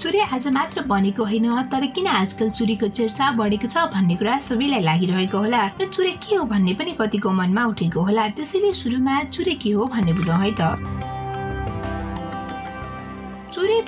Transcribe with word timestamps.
चुरे 0.00 0.20
आज 0.22 0.46
मात्र 0.48 0.82
बनेको 0.86 1.24
होइन 1.24 1.62
तर 1.70 1.86
किन 1.90 2.06
आजकल 2.06 2.50
चुरीको 2.54 2.88
चर्चा 2.98 3.30
बढेको 3.34 3.66
छ 3.66 3.82
भन्ने 3.90 4.16
कुरा 4.16 4.38
सबैलाई 4.46 4.82
लागिरहेको 4.82 5.38
होला 5.38 5.62
र 5.80 5.86
चुरे 5.90 6.12
के 6.22 6.36
हो 6.36 6.44
भन्ने 6.54 6.74
पनि 6.78 6.92
कतिको 7.00 7.30
मनमा 7.34 7.64
उठेको 7.74 8.00
होला 8.06 8.28
त्यसैले 8.38 8.72
सुरुमा 8.78 9.22
चुरे 9.34 9.54
के 9.58 9.70
हो 9.74 9.86
भन्ने 9.90 10.12
बुझौँ 10.14 10.38
है 10.38 10.54
त। 10.60 11.17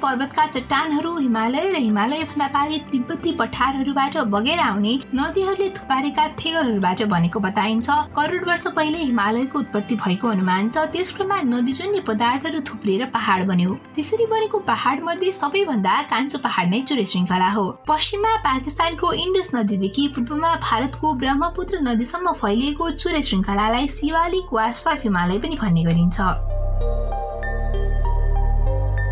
पर्वतका 0.02 0.46
चट्टानहरू 0.48 1.16
हिमालय 1.18 1.70
र 1.72 1.76
हिमालय 1.78 2.24
भन्दा 2.24 2.46
पारि 2.54 2.78
तिब्बती 2.92 3.32
पठारहरूबाट 3.40 4.16
बगेर 4.32 4.60
आउने 4.60 4.94
नदीहरूले 5.14 5.68
थुपारेका 5.76 6.26
थेगरहरूबाट 6.40 7.02
बनेको 7.12 7.40
बताइन्छ। 7.40 7.88
करोड 8.16 8.48
वर्ष 8.48 8.66
पहिले 8.76 8.98
हिमालयको 9.00 9.58
उत्पत्ति 9.58 9.94
भएको 9.96 10.28
अनुमान 10.28 10.68
छ। 10.70 10.86
त्यस 10.92 11.12
क्रममा 11.16 11.40
नदीजन्य 11.46 12.00
पदार्थहरू 12.08 12.60
थुप्रिएर 12.68 13.04
पहाड 13.14 13.46
बन्यो। 13.46 13.74
त्यसरी 13.94 14.26
बनेको 14.26 14.58
पहाड 14.70 15.02
मध्ये 15.04 15.32
सबैभन्दा 15.32 15.94
कान्छो 16.10 16.38
पहाड 16.40 16.70
नै 16.70 16.80
चुरे 16.88 17.04
श्रृङ्खला 17.04 17.50
हो। 17.50 17.64
पश्चिममा 17.88 18.36
पाकिस्तानको 18.44 19.12
इन्डस 19.24 19.50
नदीदेखि 19.54 20.06
पूर्वमा 20.16 20.54
भारतको 20.62 21.14
ब्रह्मपुत्र 21.20 21.80
नदीसम्म 21.82 22.32
फैलिएको 22.40 22.90
चुरे 22.96 23.22
श्रृङ्खलालाई 23.22 23.88
शिवालिक 23.90 24.52
वा 24.52 24.70
सब 24.82 24.98
हिमालय 25.04 25.38
पनि 25.38 25.56
भन्ने 25.62 25.84
गरिन्छ। 25.84 26.18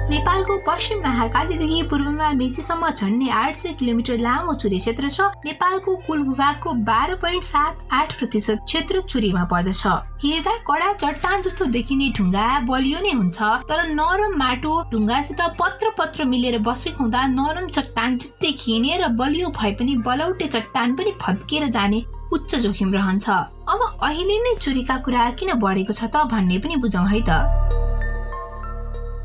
नेपालको 0.08 0.56
पश्चिम 0.66 1.00
महाकालीदेखि 1.04 1.82
पूर्वमा 1.88 2.28
मेचीसम्म 2.32 2.88
झन्डै 2.90 3.28
आठ 3.38 3.56
सय 3.60 3.72
किलोमिटर 3.78 4.16
लामो 4.18 4.52
चुरे 4.60 4.78
क्षेत्र 4.78 5.08
छ। 5.08 5.26
नेपालको 5.44 5.96
कुल 6.06 6.22
भूभागको 6.28 6.72
बाह्र 6.88 7.14
पोइन्ट 7.24 7.44
सात 7.44 7.82
आठ 7.92 8.14
प्रतिशत 8.18 8.62
क्षेत्र 8.64 9.00
चुरीमा 9.04 9.44
पर्दछ। 9.50 9.82
हेर्दा 10.24 10.54
कडा 10.70 10.92
चट्टान 11.02 11.42
जस्तो 11.44 11.64
देखिने 11.76 12.08
ढुङ्गा 12.16 12.46
बलियो 12.70 13.00
नै 13.04 13.12
हुन्छ 13.20 13.50
तर 13.68 13.84
नरम 13.98 14.38
माटो 14.40 14.72
ढुङ्गासित 14.92 15.42
पत्र 15.60 15.90
पत्र 15.98 16.24
मिलेर 16.32 16.58
बसेको 16.64 17.04
हुँदा 17.04 17.26
नरम 17.34 17.68
चट्टान 17.68 18.16
छिट्टै 18.16 18.52
खिने 18.62 18.96
र 19.02 19.08
बलियो 19.20 19.50
भए 19.60 19.72
पनि 19.80 19.96
बलौटे 20.08 20.48
चट्टान 20.56 20.96
पनि 20.96 21.12
फत्किएर 21.20 21.68
जाने 21.76 22.00
उच्च 22.32 22.54
जोखिम 22.64 22.94
रहन्छ। 22.96 23.28
अब 23.28 23.84
अहिले 23.84 24.40
नै 24.40 24.56
चुरीका 24.64 24.96
कुरा 25.04 25.28
किन 25.36 25.52
बढेको 25.60 25.92
छ 25.92 26.02
त 26.06 26.24
भन्ने 26.32 26.58
पनि 26.64 26.80
बुझौँ 26.80 27.06
है 27.12 27.20
त। 27.28 27.86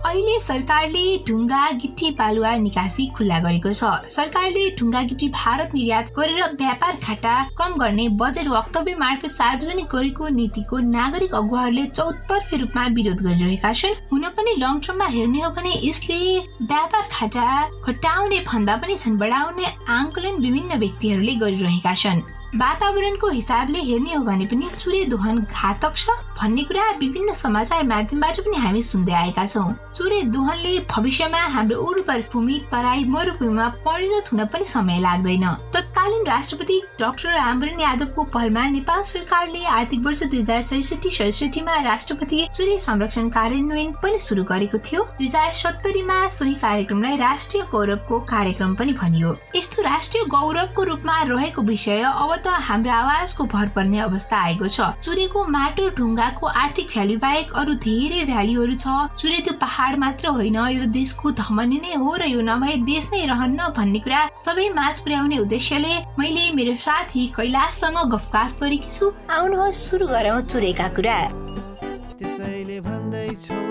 अहिले 0.06 0.40
सरकारले 0.40 1.02
ढुङ्गा 1.28 1.60
गिटी 1.82 2.10
बालुवा 2.16 2.50
निकासी 2.64 3.06
खुल्ला 3.16 3.38
गरेको 3.46 3.72
छ। 3.72 3.92
सरकारले 4.16 4.64
ढुङ्गा 4.80 5.02
गिटी 5.12 5.30
भारत 5.38 5.76
निर्यात 5.76 6.12
गरेर 6.18 6.42
व्यापार 6.62 6.98
घाटा 7.00 7.36
कम 7.60 7.78
गर्ने 7.84 8.08
बजेट 8.22 8.48
वक्तव्य 8.48 8.96
मार्फत 9.04 9.32
सार्वजनिक 9.38 9.88
गरेको 9.96 10.28
नीतिको 10.40 10.80
नागरिक 10.90 11.36
अगुवाहरूले 11.42 11.86
चौतर्फी 11.96 12.58
रूपमा 12.64 12.86
विरोध 13.00 13.24
गरिरहेका 13.30 13.74
छन्। 13.74 13.96
हुन 14.12 14.30
पनि 14.36 14.56
लङ 14.60 14.80
टर्ममा 14.84 15.08
हेर्ने 15.16 15.42
हो 15.42 15.52
भने 15.56 15.74
यसले 15.88 16.20
व्यापार 16.68 17.08
घाटा 17.08 17.48
घटाउने 17.88 18.40
भन्दा 18.52 18.76
पनि 18.84 18.98
छन् 18.98 19.20
बढाउने 19.24 19.74
आङ्कलन 20.00 20.46
विभिन्न 20.46 20.80
व्यक्तिहरूले 20.84 21.36
गरिरहेका 21.46 21.94
छन्। 22.04 22.22
वातावरणको 22.56 23.28
हिसाबले 23.30 23.80
हेर्ने 23.82 24.14
हो 24.14 24.24
भने 24.24 24.46
पनि 24.46 24.68
चुरे 24.80 25.04
दोहन 25.10 25.38
घातक 25.42 25.96
छ 25.98 26.10
भन्ने 26.40 26.64
कुरा 26.64 26.90
विभिन्न 27.00 27.34
समाचार 27.34 27.84
माध्यमबाट 27.84 28.40
पनि 28.46 28.58
हामी 28.58 28.82
सुन्दै 28.84 29.14
आएका 29.14 29.46
छौँ। 29.46 29.74
चुरे 29.96 30.22
दोहनले 30.30 30.74
भविष्यमा 30.92 31.40
हाम्रो 31.54 31.78
उर्वर 31.82 32.22
भूमि 32.34 32.60
तराई 32.72 33.04
मरुभूमिमा 33.10 33.68
परिणत 33.86 34.30
हुन 34.32 34.44
पनि 34.54 34.66
समय 34.66 35.00
लाग्दैन। 35.02 35.46
तत्कालीन 35.74 36.26
राष्ट्रपति 36.28 36.82
डाक्टर 37.00 37.30
रामवरण 37.34 37.80
यादवको 37.80 38.24
पहलमा 38.36 38.68
नेपाल 38.70 39.02
सरकारले 39.14 39.64
आर्थिक 39.74 40.06
वर्ष 40.06 40.24
दुई 40.24 40.42
हजार 40.42 40.62
छैसठी 40.64 41.10
सडसठीमा 41.10 41.80
राष्ट्रपति 41.90 42.48
चुरे 42.56 42.78
संरक्षण 42.80 43.30
कार्यान्वयन 43.30 43.92
पनि 44.04 44.20
सुरु 44.20 44.44
गरेको 44.54 44.78
थियो। 44.86 45.04
दुई 45.18 45.28
हजार 45.28 45.52
सत्तरीमा 45.64 46.28
सोही 46.38 46.54
कार्यक्रमलाई 46.62 47.18
राष्ट्रिय 47.18 47.64
गौरवको 47.72 48.20
कार्यक्रम 48.30 48.76
पनि 48.76 48.94
भनियो। 49.02 49.36
यस्तो 49.56 49.82
राष्ट्रिय 49.90 50.26
गौरवको 50.38 50.84
रूपमा 50.84 51.22
रहेको 51.34 51.62
विषय 51.64 52.02
अब 52.04 52.42
त 52.46 52.54
हाम्रो 52.68 52.92
आवाजको 52.92 53.44
भर 53.54 53.68
पर्ने 53.76 54.00
अवस्था 54.00 54.38
आएको 54.38 54.68
छ। 54.68 54.88
चुरेको 55.04 55.46
माटो 55.56 55.90
ढुङ्गाको 55.98 56.46
आर्थिक 56.64 56.88
भ्यालु 56.94 57.18
बाहेक 57.24 57.54
अरू 57.62 57.74
धेरै 57.86 58.22
भ्यालुहरू 58.30 58.76
छ। 58.76 58.86
चुरे 59.16 59.40
त्यो 59.46 59.54
पहाड 59.64 60.00
मात्र 60.04 60.28
होइन 60.38 60.58
यो 60.76 60.86
देशको 60.92 61.32
धमनी 61.40 61.78
नै 61.86 61.94
हो 62.04 62.16
र 62.16 62.30
यो 62.30 62.42
नभए 62.44 62.76
देश 62.84 63.10
नै 63.14 63.26
रहन्न 63.32 63.70
भन्ने 63.78 64.00
कुरा 64.06 64.22
सबै 64.46 64.68
माझ 64.76 64.96
पुर्याउने 65.00 65.38
उद्देश्यले 65.46 65.94
मैले 66.20 66.46
मेरो 66.60 66.76
साथी 66.86 67.28
कैलाशसँग 67.38 68.00
गफगाफ 68.14 68.60
गरेकी 68.62 68.92
छु। 68.92 69.12
आउनुहोस् 69.32 69.84
सुरु 69.90 70.08
गरौँ 70.08 70.42
चुरेका 70.52 70.88
कुरा। 70.98 71.20
त्यसैले 72.20 72.80
भन्दैछु 72.88 73.62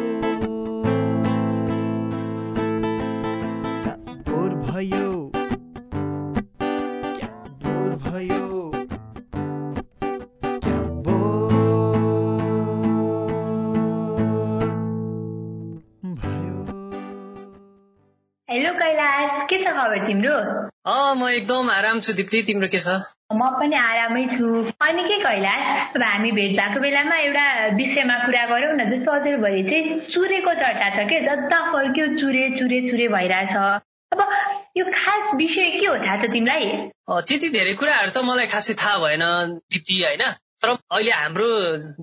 भयो। 4.63 5.42
खबर 19.83 20.07
तिम्रो? 20.07 20.37
अँ 20.87 21.15
म 21.15 21.29
एकदम 21.29 21.71
आराम 21.71 22.01
छु 22.01 22.13
दिप्ती 22.19 22.43
तिम्रो 22.43 22.69
के 22.69 22.79
छ? 22.79 22.95
म 23.33 23.51
पनि 23.59 23.77
आरामै 23.77 24.25
छु। 24.33 24.47
अनि 24.87 25.03
के 25.11 25.19
कैलाश 25.23 25.95
अब 25.97 26.03
हामी 26.03 26.31
भेट 26.39 26.57
भएको 26.61 26.81
बेलामा 26.81 27.17
एउटा 27.27 27.45
विषयमा 27.77 28.17
कुरा 28.25 28.45
गरौँ 28.51 28.73
न 28.79 28.89
जस्तो 28.91 29.15
हजुरभरि 29.15 29.63
चाहिँ 29.71 30.01
चुरेको 30.13 30.55
चर्चा 30.63 30.89
छ 30.97 31.07
के? 31.11 31.21
जता 31.27 31.61
फर्क्यो 31.73 32.07
चुरे 32.21 32.45
चुरे 32.59 32.81
चुरे 32.91 33.09
भइरहेछ। 33.15 33.55
अब 34.13 34.21
यो 34.77 34.85
खास 34.97 35.35
विषय 35.37 35.71
के 35.79 35.87
हो 35.87 35.97
थाहा 36.05 36.17
छ 36.17 36.33
तिमीलाई? 36.35 36.67
त्यति 37.29 37.49
धेरै 37.57 37.75
कुराहरू 37.81 38.11
त 38.11 38.25
मलाई 38.27 38.47
खासै 38.55 38.75
थाहा 38.83 38.99
भएन 39.05 39.25
दिप्ती 39.73 40.03
होइन? 40.03 40.25
तर 40.63 40.69
अहिले 40.69 41.13
हाम्रो 41.13 41.49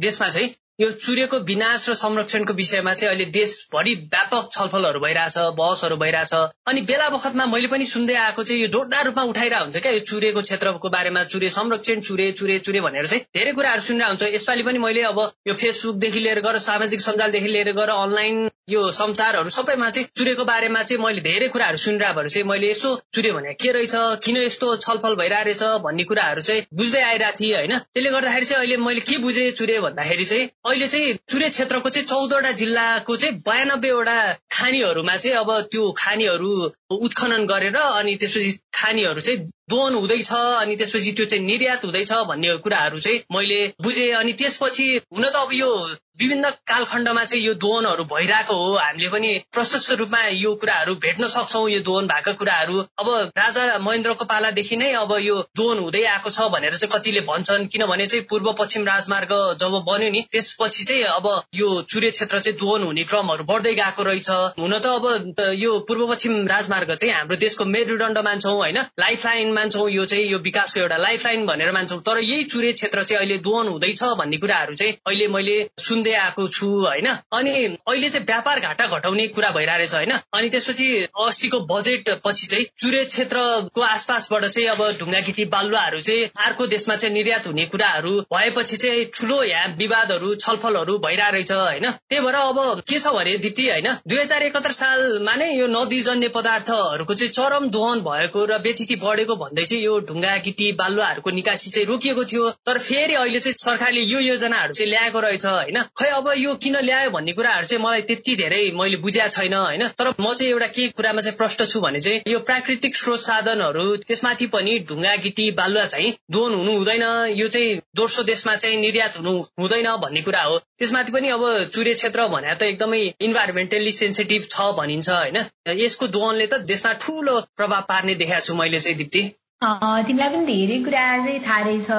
देशमा 0.05 0.29
चाहिँ 0.29 0.49
यो 0.79 0.91
चुरेको 0.95 1.37
विनाश 1.43 1.89
र 1.89 1.93
संरक्षणको 1.93 2.53
विषयमा 2.53 2.93
चाहिँ 2.93 3.09
अहिले 3.09 3.25
देशभरि 3.31 3.93
व्यापक 4.13 4.49
छलफलहरू 4.51 4.99
भइरहेछ 4.99 5.37
बहसहरू 5.57 5.97
भइरहेछ। 5.97 6.33
अनि 6.67 6.81
बेला 6.81 7.09
बखतमा 7.09 7.45
मैले 7.45 7.67
पनि 7.67 7.85
सुन्दै 7.85 8.15
आएको 8.15 8.43
चाहिँ 8.43 8.61
यो 8.61 8.67
जोरदार 8.67 9.05
रूपमा 9.05 9.23
उठाइरहेको 9.31 9.63
हुन्छ 9.65 9.77
क्या 9.77 9.91
यो 9.91 9.99
चुरेको 10.09 10.41
क्षेत्रको 10.41 10.89
बारेमा 10.89 11.23
चुरे 11.33 11.49
संरक्षण 11.49 11.99
चुरे 12.01 12.31
चुरे 12.31 12.59
चुरे 12.59 12.81
भनेर 12.81 13.07
चाहिँ 13.07 13.23
धेरै 13.35 13.51
कुराहरू 13.53 13.81
सुनिरहेको 13.81 14.15
हुन्छ। 14.15 14.33
यसपालि 14.35 14.63
पनि 14.63 14.79
मैले 14.79 15.01
अब 15.11 15.19
यो 15.47 15.53
फेसबुकदेखि 15.53 16.19
लिएर 16.19 16.41
गएर 16.47 16.57
सामाजिक 16.69 17.01
सञ्जालदेखि 17.01 17.47
लिएर 17.47 17.71
गएर 17.75 17.89
अनलाइन 17.97 18.48
यो 18.69 18.81
समाचारहरू 18.91 19.49
सबैमा 19.49 19.89
चाहिँ 19.89 20.07
चुरेको 20.15 20.45
बारेमा 20.45 20.81
चाहिँ 20.83 21.03
मैले 21.03 21.21
धेरै 21.21 21.47
कुराहरू 21.47 21.77
सुनिरहेको 21.77 22.27
चाहिँ 22.27 22.47
मैले 22.47 22.69
यसो 22.71 22.89
चुरे 23.13 23.31
भने 23.31 23.53
के 23.53 23.71
रहेछ 23.71 23.93
किन 24.23 24.37
यस्तो 24.37 24.75
छलफल 24.77 25.15
भइरहेको 25.15 25.45
रहेछ 25.45 25.63
भन्ने 25.83 26.03
कुराहरू 26.03 26.41
चाहिँ 26.41 26.65
बुझ्दै 26.73 27.01
आइरहेको 27.01 27.37
थिएँ 27.39 27.55
होइन? 27.55 27.77
त्यसले 27.77 28.09
गर्दाखेरि 28.09 28.45
चाहिँ 28.45 28.59
अहिले 28.59 28.77
मैले 28.77 29.01
के 29.01 29.17
बुझेँ 29.17 29.49
चुरे 29.51 29.79
भन्दाखेरि 29.79 30.25
चाहिँ 30.25 30.49
अहिले 30.65 30.87
चाहिँ 30.87 31.13
चुरे 31.29 31.49
क्षेत्रको 31.49 31.89
चाहिँ 31.89 32.07
चौधवटा 32.07 32.51
जिल्लाको 32.51 33.15
चाहिँ 33.15 33.35
बयानब्बेवटा 33.45 34.17
खानीहरूमा 34.51 35.15
चाहिँ 35.17 35.37
अब 35.37 35.51
त्यो 35.71 35.91
खानीहरू 35.97 36.51
उत्खनन 36.99 37.45
गरेर 37.45 37.75
अनि 37.75 38.15
त्यसपछि 38.15 38.51
खानीहरू 38.79 39.21
चाहिँ 39.21 39.47
दोहन 39.69 39.93
हुँदैछ 39.93 40.31
अनि 40.33 40.75
त्यसपछि 40.75 41.11
त्यो 41.11 41.25
चाहिँ 41.25 41.45
निर्यात 41.45 41.85
हुँदैछ 41.85 42.11
भन्ने 42.27 42.55
कुराहरू 42.65 42.99
चाहिँ 42.99 43.21
मैले 43.33 43.61
बुझेँ 43.81 44.11
अनि 44.19 44.33
त्यसपछि 44.33 44.85
हुन 45.15 45.23
त 45.23 45.35
अब 45.35 45.53
यो 45.53 45.71
विभिन्न 46.19 46.49
कालखण्डमा 46.67 47.23
चाहिँ 47.23 47.43
यो 47.43 47.53
दोहनहरू 47.55 48.03
भइरहेको 48.03 48.53
हो। 48.53 48.71
हामीले 48.75 49.09
पनि 49.09 49.29
प्रशस्त 49.53 49.91
रूपमा 49.99 50.19
यो 50.27 50.53
कुराहरू 50.61 50.95
भेट्न 50.95 51.27
सक्छौ 51.33 51.67
यो 51.67 51.79
दोहन 51.79 52.07
भएको 52.07 52.33
कुराहरू। 52.33 52.79
अब 52.99 53.07
राजा 53.37 53.77
महेन्द्रको 53.79 54.25
पालादेखि 54.25 54.77
नै 54.77 54.91
अब 54.99 55.13
यो 55.21 55.35
दोहन 55.55 55.79
हुँदै 55.79 56.03
आएको 56.05 56.29
छ 56.29 56.47
भनेर 56.55 56.75
चाहिँ 56.75 56.91
कतिले 56.95 57.21
भन्छन् 57.29 57.67
किनभने 57.67 58.05
चाहिँ 58.05 58.25
पूर्व 58.29 58.51
पश्चिम 58.59 58.83
राजमार्ग 58.85 59.31
जब 59.61 59.77
बन्यो 59.87 60.09
नि 60.09 60.25
त्यसपछि 60.31 60.83
चाहिँ 60.83 61.03
अब 61.13 61.29
यो 61.55 61.69
चुरे 61.87 62.09
क्षेत्र 62.11 62.39
चाहिँ 62.39 62.59
दोहन 62.59 62.83
हुने 62.83 63.03
क्रमहरू 63.03 63.43
बढ्दै 63.53 63.73
गएको 63.75 64.03
रहेछ। 64.03 64.29
हुन 64.59 64.77
त 64.79 64.85
अब 64.97 65.55
यो 65.55 65.79
पूर्व 65.87 66.05
पश्चिम 66.11 66.35
राजमार्ग 66.47 66.93
चाहिँ 66.95 67.13
हाम्रो 67.13 67.37
देशको 67.37 67.65
मेरुदण्ड 67.77 68.17
मान्छौँ 68.27 68.59
होइन? 68.69 68.81
लाइफ 68.99 69.25
लाइन 69.25 69.51
मान्छौँ 69.53 69.89
यो 69.91 70.05
चाहिँ 70.05 70.25
यो 70.25 70.39
विकासको 70.39 70.79
एउटा 70.79 70.97
लाइफ 70.97 71.25
लाइन 71.25 71.45
भनेर 71.45 71.71
मान्छौँ। 71.71 71.99
तर 72.01 72.19
यही 72.19 72.43
चुरे 72.43 72.71
क्षेत्र 72.73 73.03
चाहिँ 73.03 73.19
अहिले 73.19 73.37
दोहन 73.37 73.67
हुँदैछ 73.67 74.03
भन्ने 74.19 74.37
कुराहरू 74.37 74.75
चाहिँ 74.75 74.93
अहिले 75.07 75.27
मैले 75.27 75.57
सुन्दै 75.79 76.13
आएको 76.13 76.47
छु 76.47 76.67
होइन? 76.79 77.07
अनि 77.33 77.53
अहिले 77.65 78.09
चाहिँ 78.09 78.25
व्यापार 78.25 78.59
घाटा 78.59 78.87
घटाउने 78.87 79.27
कुरा 79.27 79.49
भइरहेछ 79.49 79.93
होइन? 79.93 80.11
अनि 80.33 80.49
त्यसपछि 80.49 80.87
अस्तिको 81.19 81.59
बजेट 81.71 82.09
पछि 82.25 82.47
चाहिँ 82.47 82.65
चुरे 82.79 83.03
क्षेत्रको 83.05 83.81
आसपासबाट 83.81 84.45
चाहिँ 84.45 84.67
अब 84.69 84.81
ढुङ्गा 84.99 85.19
गिटी 85.19 85.45
बालुवाहरू 85.45 86.01
चाहिँ 86.01 86.29
अर्को 86.45 86.67
देशमा 86.67 86.95
चाहिँ 86.95 87.13
निर्यात 87.15 87.47
हुने 87.47 87.65
कुराहरू 87.65 88.19
भएपछि 88.33 88.77
चाहिँ 88.77 89.05
ठुलो 89.13 89.41
यहाँ 89.43 89.75
विवादहरू 89.77 90.33
छलफलहरू 90.35 90.97
भइरहेछ 90.97 91.51
होइन? 91.51 91.89
त्यही 91.91 92.21
भएर 92.21 92.35
अब 92.35 92.83
के 92.87 92.99
छ 92.99 93.07
भने 93.09 93.37
दिदी 93.37 93.69
होइन? 93.69 93.87
दुई 94.07 94.19
हजार 94.19 94.43
एकहत्तर 94.43 94.71
सालमा 94.71 95.35
नै 95.35 95.51
यो 95.53 95.67
नदीजन्य 95.67 96.27
पदार्थहरूको 96.29 97.13
चाहिँ 97.13 97.33
चरम 97.33 97.69
दोहन 97.69 98.01
भएको 98.01 98.45
र 98.45 98.58
व्यतिथि 98.63 98.95
बढेको 99.03 99.35
भन्दै 99.35 99.63
चाहिँ 99.63 99.83
यो 99.83 99.99
ढुङ्गा 100.09 100.35
गिटी 100.45 100.71
बालुवाहरूको 100.81 101.29
निकासी 101.29 101.71
चाहिँ 101.71 101.87
रोकिएको 101.87 102.23
थियो। 102.25 102.49
तर 102.65 102.77
फेरि 102.79 103.13
अहिले 103.13 103.39
चाहिँ 103.39 103.55
सरकारले 103.59 104.01
यो 104.03 104.19
योजनाहरू 104.19 104.73
चाहिँ 104.73 104.89
ल्याएको 104.91 105.19
रहेछ 105.19 105.45
होइन? 105.45 105.81
खै 105.99 106.09
अब 106.19 106.31
यो 106.37 106.53
किन 106.63 106.77
ल्यायो 106.81 107.09
भन्ने 107.11 107.33
कुराहरू 107.33 107.65
चाहिँ 107.65 107.83
मलाई 107.83 108.01
त्यति 108.09 108.35
धेरै 108.35 108.61
मैले 108.79 108.97
बुझ्या 108.97 109.27
छैन 109.27 109.53
होइन? 109.53 109.87
तर 109.99 110.13
म 110.19 110.33
चाहिँ 110.33 110.51
एउटा 110.51 110.67
के 110.67 110.87
कुरामा 110.97 111.21
चाहिँ 111.21 111.37
प्रष्ट 111.37 111.63
छु 111.65 111.81
भने 111.81 111.99
चाहिँ 111.99 112.21
यो 112.27 112.39
प्राकृतिक 112.49 112.95
स्रोत 112.95 113.19
साधनहरू 113.19 113.85
त्यसमाथि 114.07 114.47
पनि 114.55 114.77
ढुङ्गा 114.89 115.15
गिटी 115.25 115.49
बालुवा 115.59 115.85
चाहिँ 115.85 116.13
दोहन 116.31 116.53
हुनु 116.53 116.77
हुँदैन। 116.77 117.03
यो 117.35 117.47
चाहिँ 117.47 117.79
दोस्रो 117.95 118.23
देशमा 118.23 118.55
चाहिँ 118.55 118.77
निर्यात 118.77 119.17
हुनु 119.17 119.33
हुँदैन 119.59 119.95
भन्ने 120.01 120.21
कुरा 120.21 120.43
हो। 120.43 120.57
त्यसमाथि 120.79 121.11
पनि 121.11 121.29
अब 121.29 121.43
चुरे 121.73 121.93
क्षेत्र 121.93 122.27
भने 122.27 122.55
त 122.55 122.63
एकदमै 122.63 123.01
इन्भाइरोमेन्टली 123.21 123.91
सेन्सिटिभ 123.91 124.47
छ 124.51 124.71
भनिन्छ 124.77 125.09
होइन? 125.09 125.37
यसको 125.83 126.07
दोहनले 126.15 126.47
त 126.47 126.61
देशमा 126.71 126.93
ठुलो 127.03 127.39
प्रभाव 127.57 127.81
पार्ने 127.89 128.15
देखाएको 128.23 128.45
छु 128.45 128.55
मैले 128.63 128.79
चाहिँ 128.79 128.97
दिप्ती। 129.03 129.29
तिमीलाई 129.61 130.29
पनि 130.33 130.45
धेरै 130.47 130.75
कुरा 130.83 130.99
चाहिँ 131.23 131.39
थाहा 131.45 131.61
रहेछ 131.63 131.89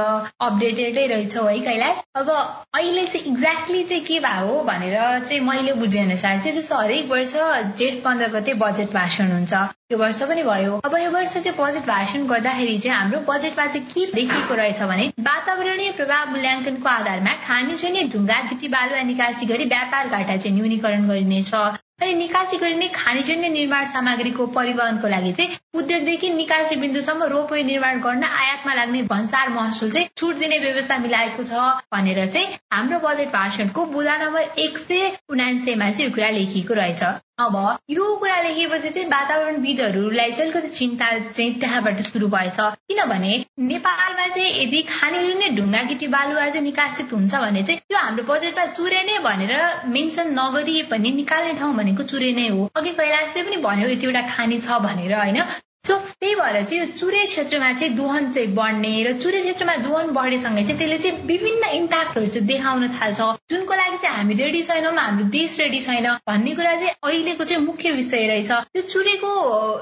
अपडेटेडै 0.44 1.06
रहेछौ 1.06 1.42
है 1.46 1.58
कैलाश। 1.64 1.98
अब 2.16 2.28
अहिले 2.30 3.02
चाहिँ 3.06 3.32
एक्ज्याक्टली 3.32 3.82
चाहिँ 3.90 4.04
के 4.04 4.20
भयो 4.26 4.54
भनेर 4.68 4.96
चाहिँ 5.26 5.40
मैले 5.48 5.72
बुझे 5.80 5.98
अनुसार 6.00 6.40
चाहिँ 6.40 6.56
जस्तो 6.56 6.76
हरेक 6.76 7.10
वर्ष 7.10 7.34
जेठ 7.80 8.00
पन्ध्र 8.04 8.28
गते 8.36 8.54
बजेट 8.62 8.92
भाषण 8.94 9.32
हुन्छ। 9.32 9.52
यो 9.92 9.98
वर्ष 9.98 10.22
पनि 10.30 10.42
भयो। 10.48 10.80
अब 10.88 10.96
यो 11.02 11.10
वर्ष 11.10 11.36
चाहिँ 11.36 11.52
बजेट 11.58 11.84
भाषण 11.86 12.26
गर्दाखेरि 12.32 12.78
चाहिँ 12.78 12.96
हाम्रो 12.96 13.20
बजेटमा 13.28 13.66
चाहिँ 13.66 13.86
के 13.92 14.06
लेखिएको 14.16 14.54
रहेछ 14.62 14.82
भने 14.94 15.06
वातावरणीय 15.28 15.92
प्रभाव 16.00 16.32
मूल्याङ्कनको 16.32 16.88
आधारमा 16.88 17.36
खाने 17.46 17.76
चाहिँ 17.76 18.08
ढुङ्गा 18.16 18.40
गिटी 18.48 18.68
बालुवा 18.78 19.02
निकासी 19.12 19.52
गरी 19.52 19.64
व्यापार 19.76 20.08
घाटा 20.08 20.36
चाहिँ 20.36 20.56
न्यूनीकरण 20.56 21.08
गरिनेछ। 21.08 21.54
अनि 22.00 22.12
निकासी 22.14 22.56
गरिने 22.56 22.86
खानेजन्य 22.88 23.48
निर्माण 23.48 23.84
सामग्रीको 23.84 24.46
परिवहनको 24.46 25.08
लागि 25.08 25.32
चाहिँ 25.32 25.56
उद्योगदेखि 25.74 26.30
निकासी 26.30 26.76
बिन्दुसम्म 26.76 27.24
रोपवे 27.24 27.62
निर्माण 27.62 28.00
गर्न 28.00 28.24
आयातमा 28.24 28.74
लाग्ने 28.74 29.02
भन्सार 29.02 29.48
महसुल 29.48 29.90
चाहिँ 29.90 30.08
छुट 30.16 30.36
दिने 30.36 30.58
व्यवस्था 30.58 30.98
मिलाएको 30.98 31.44
छ 31.44 31.66
भनेर 31.94 32.26
चाहिँ 32.26 32.58
हाम्रो 32.72 32.98
बजेट 32.98 33.28
भाषणको 33.32 33.84
बुदा 33.86 34.16
नम्बर 34.16 34.62
एक 34.64 34.78
सय 34.78 35.10
उनान्सयमा 35.28 35.90
चाहिँ 35.90 36.08
यो 36.08 36.14
कुरा 36.14 36.30
लेखिएको 36.30 36.74
रहेछ। 36.74 37.02
अब 37.40 37.56
यो 37.90 38.04
कुरा 38.20 38.40
लेखेपछि 38.42 38.88
चाहिँ 38.90 39.08
वातावरणविदहरूलाई 39.10 40.32
चाहिँ 40.32 40.50
अलिकति 40.50 40.68
चिन्ता 40.78 41.06
चाहिँ 41.18 41.52
त्यहाँबाट 41.60 42.00
सुरु 42.02 42.28
भएछ। 42.28 42.56
किनभने 42.90 43.32
नेपालमा 43.70 44.26
चाहिँ 44.26 44.50
यदि 44.62 44.82
खाने 44.90 45.48
ढुङ्गा 45.56 45.82
गिटी 45.82 46.06
बालुवा 46.08 46.48
चाहिँ 46.48 46.62
निकासित 46.62 47.12
हुन्छ 47.12 47.34
भने 47.36 47.62
चाहिँ 47.62 47.80
यो 47.92 47.98
हाम्रो 47.98 48.24
बजेटमा 48.32 48.66
चुरे 48.72 49.02
नै 49.08 49.18
भनेर 49.24 49.54
मेन्सन 49.88 50.32
नगरिए 50.38 50.82
पनि 50.92 51.10
निकाल्ने 51.12 51.52
ठाउँ 51.60 51.74
भनेको 51.76 52.02
चुरे 52.12 52.32
नै 52.32 52.48
हो। 52.48 52.68
अघि 52.76 52.92
कैलाशले 53.00 53.42
पनि 53.42 53.56
भन्यो 53.64 53.88
यति 53.88 54.06
एउटा 54.06 54.22
खाने 54.28 54.58
छ 54.60 54.78
भनेर 54.86 55.14
होइन? 55.14 55.42
सो 55.84 55.94
त्यही 55.96 56.34
भएर 56.34 56.64
चाहिँ 56.64 56.78
यो 56.78 56.86
चुरे 56.92 57.24
क्षेत्रमा 57.26 57.72
चाहिँ 57.72 57.94
दोहन 57.96 58.30
चाहिँ 58.32 58.48
बढ्ने 58.54 58.92
र 59.04 59.12
चुरे 59.18 59.40
क्षेत्रमा 59.40 59.76
दोहन 59.76 60.10
बढेसँगै 60.14 60.64
चाहिँ 60.64 60.78
त्यसले 60.78 60.98
चाहिँ 60.98 61.26
विभिन्न 61.26 61.68
इम्प्याक्टहरू 61.76 62.26
चाहिँ 62.26 62.46
देखाउन 62.46 62.88
थाल्छ। 62.96 63.20
जुनको 63.50 63.74
लागि 63.74 63.96
चाहिँ 63.96 64.16
हामी 64.16 64.34
रेडी 64.34 64.62
छैनौँ 64.62 64.92
हाम्रो 64.92 65.24
देश 65.32 65.58
रेडी 65.60 65.80
छैन 65.80 66.08
भन्ने 66.28 66.54
कुरा 66.54 66.74
चाहिँ 66.74 66.92
अहिलेको 67.04 67.44
चाहिँ 67.44 67.64
मुख्य 67.64 67.92
विषय 67.92 68.26
रहेछ। 68.28 68.50
यो 68.76 68.82
चुरेको 68.82 69.32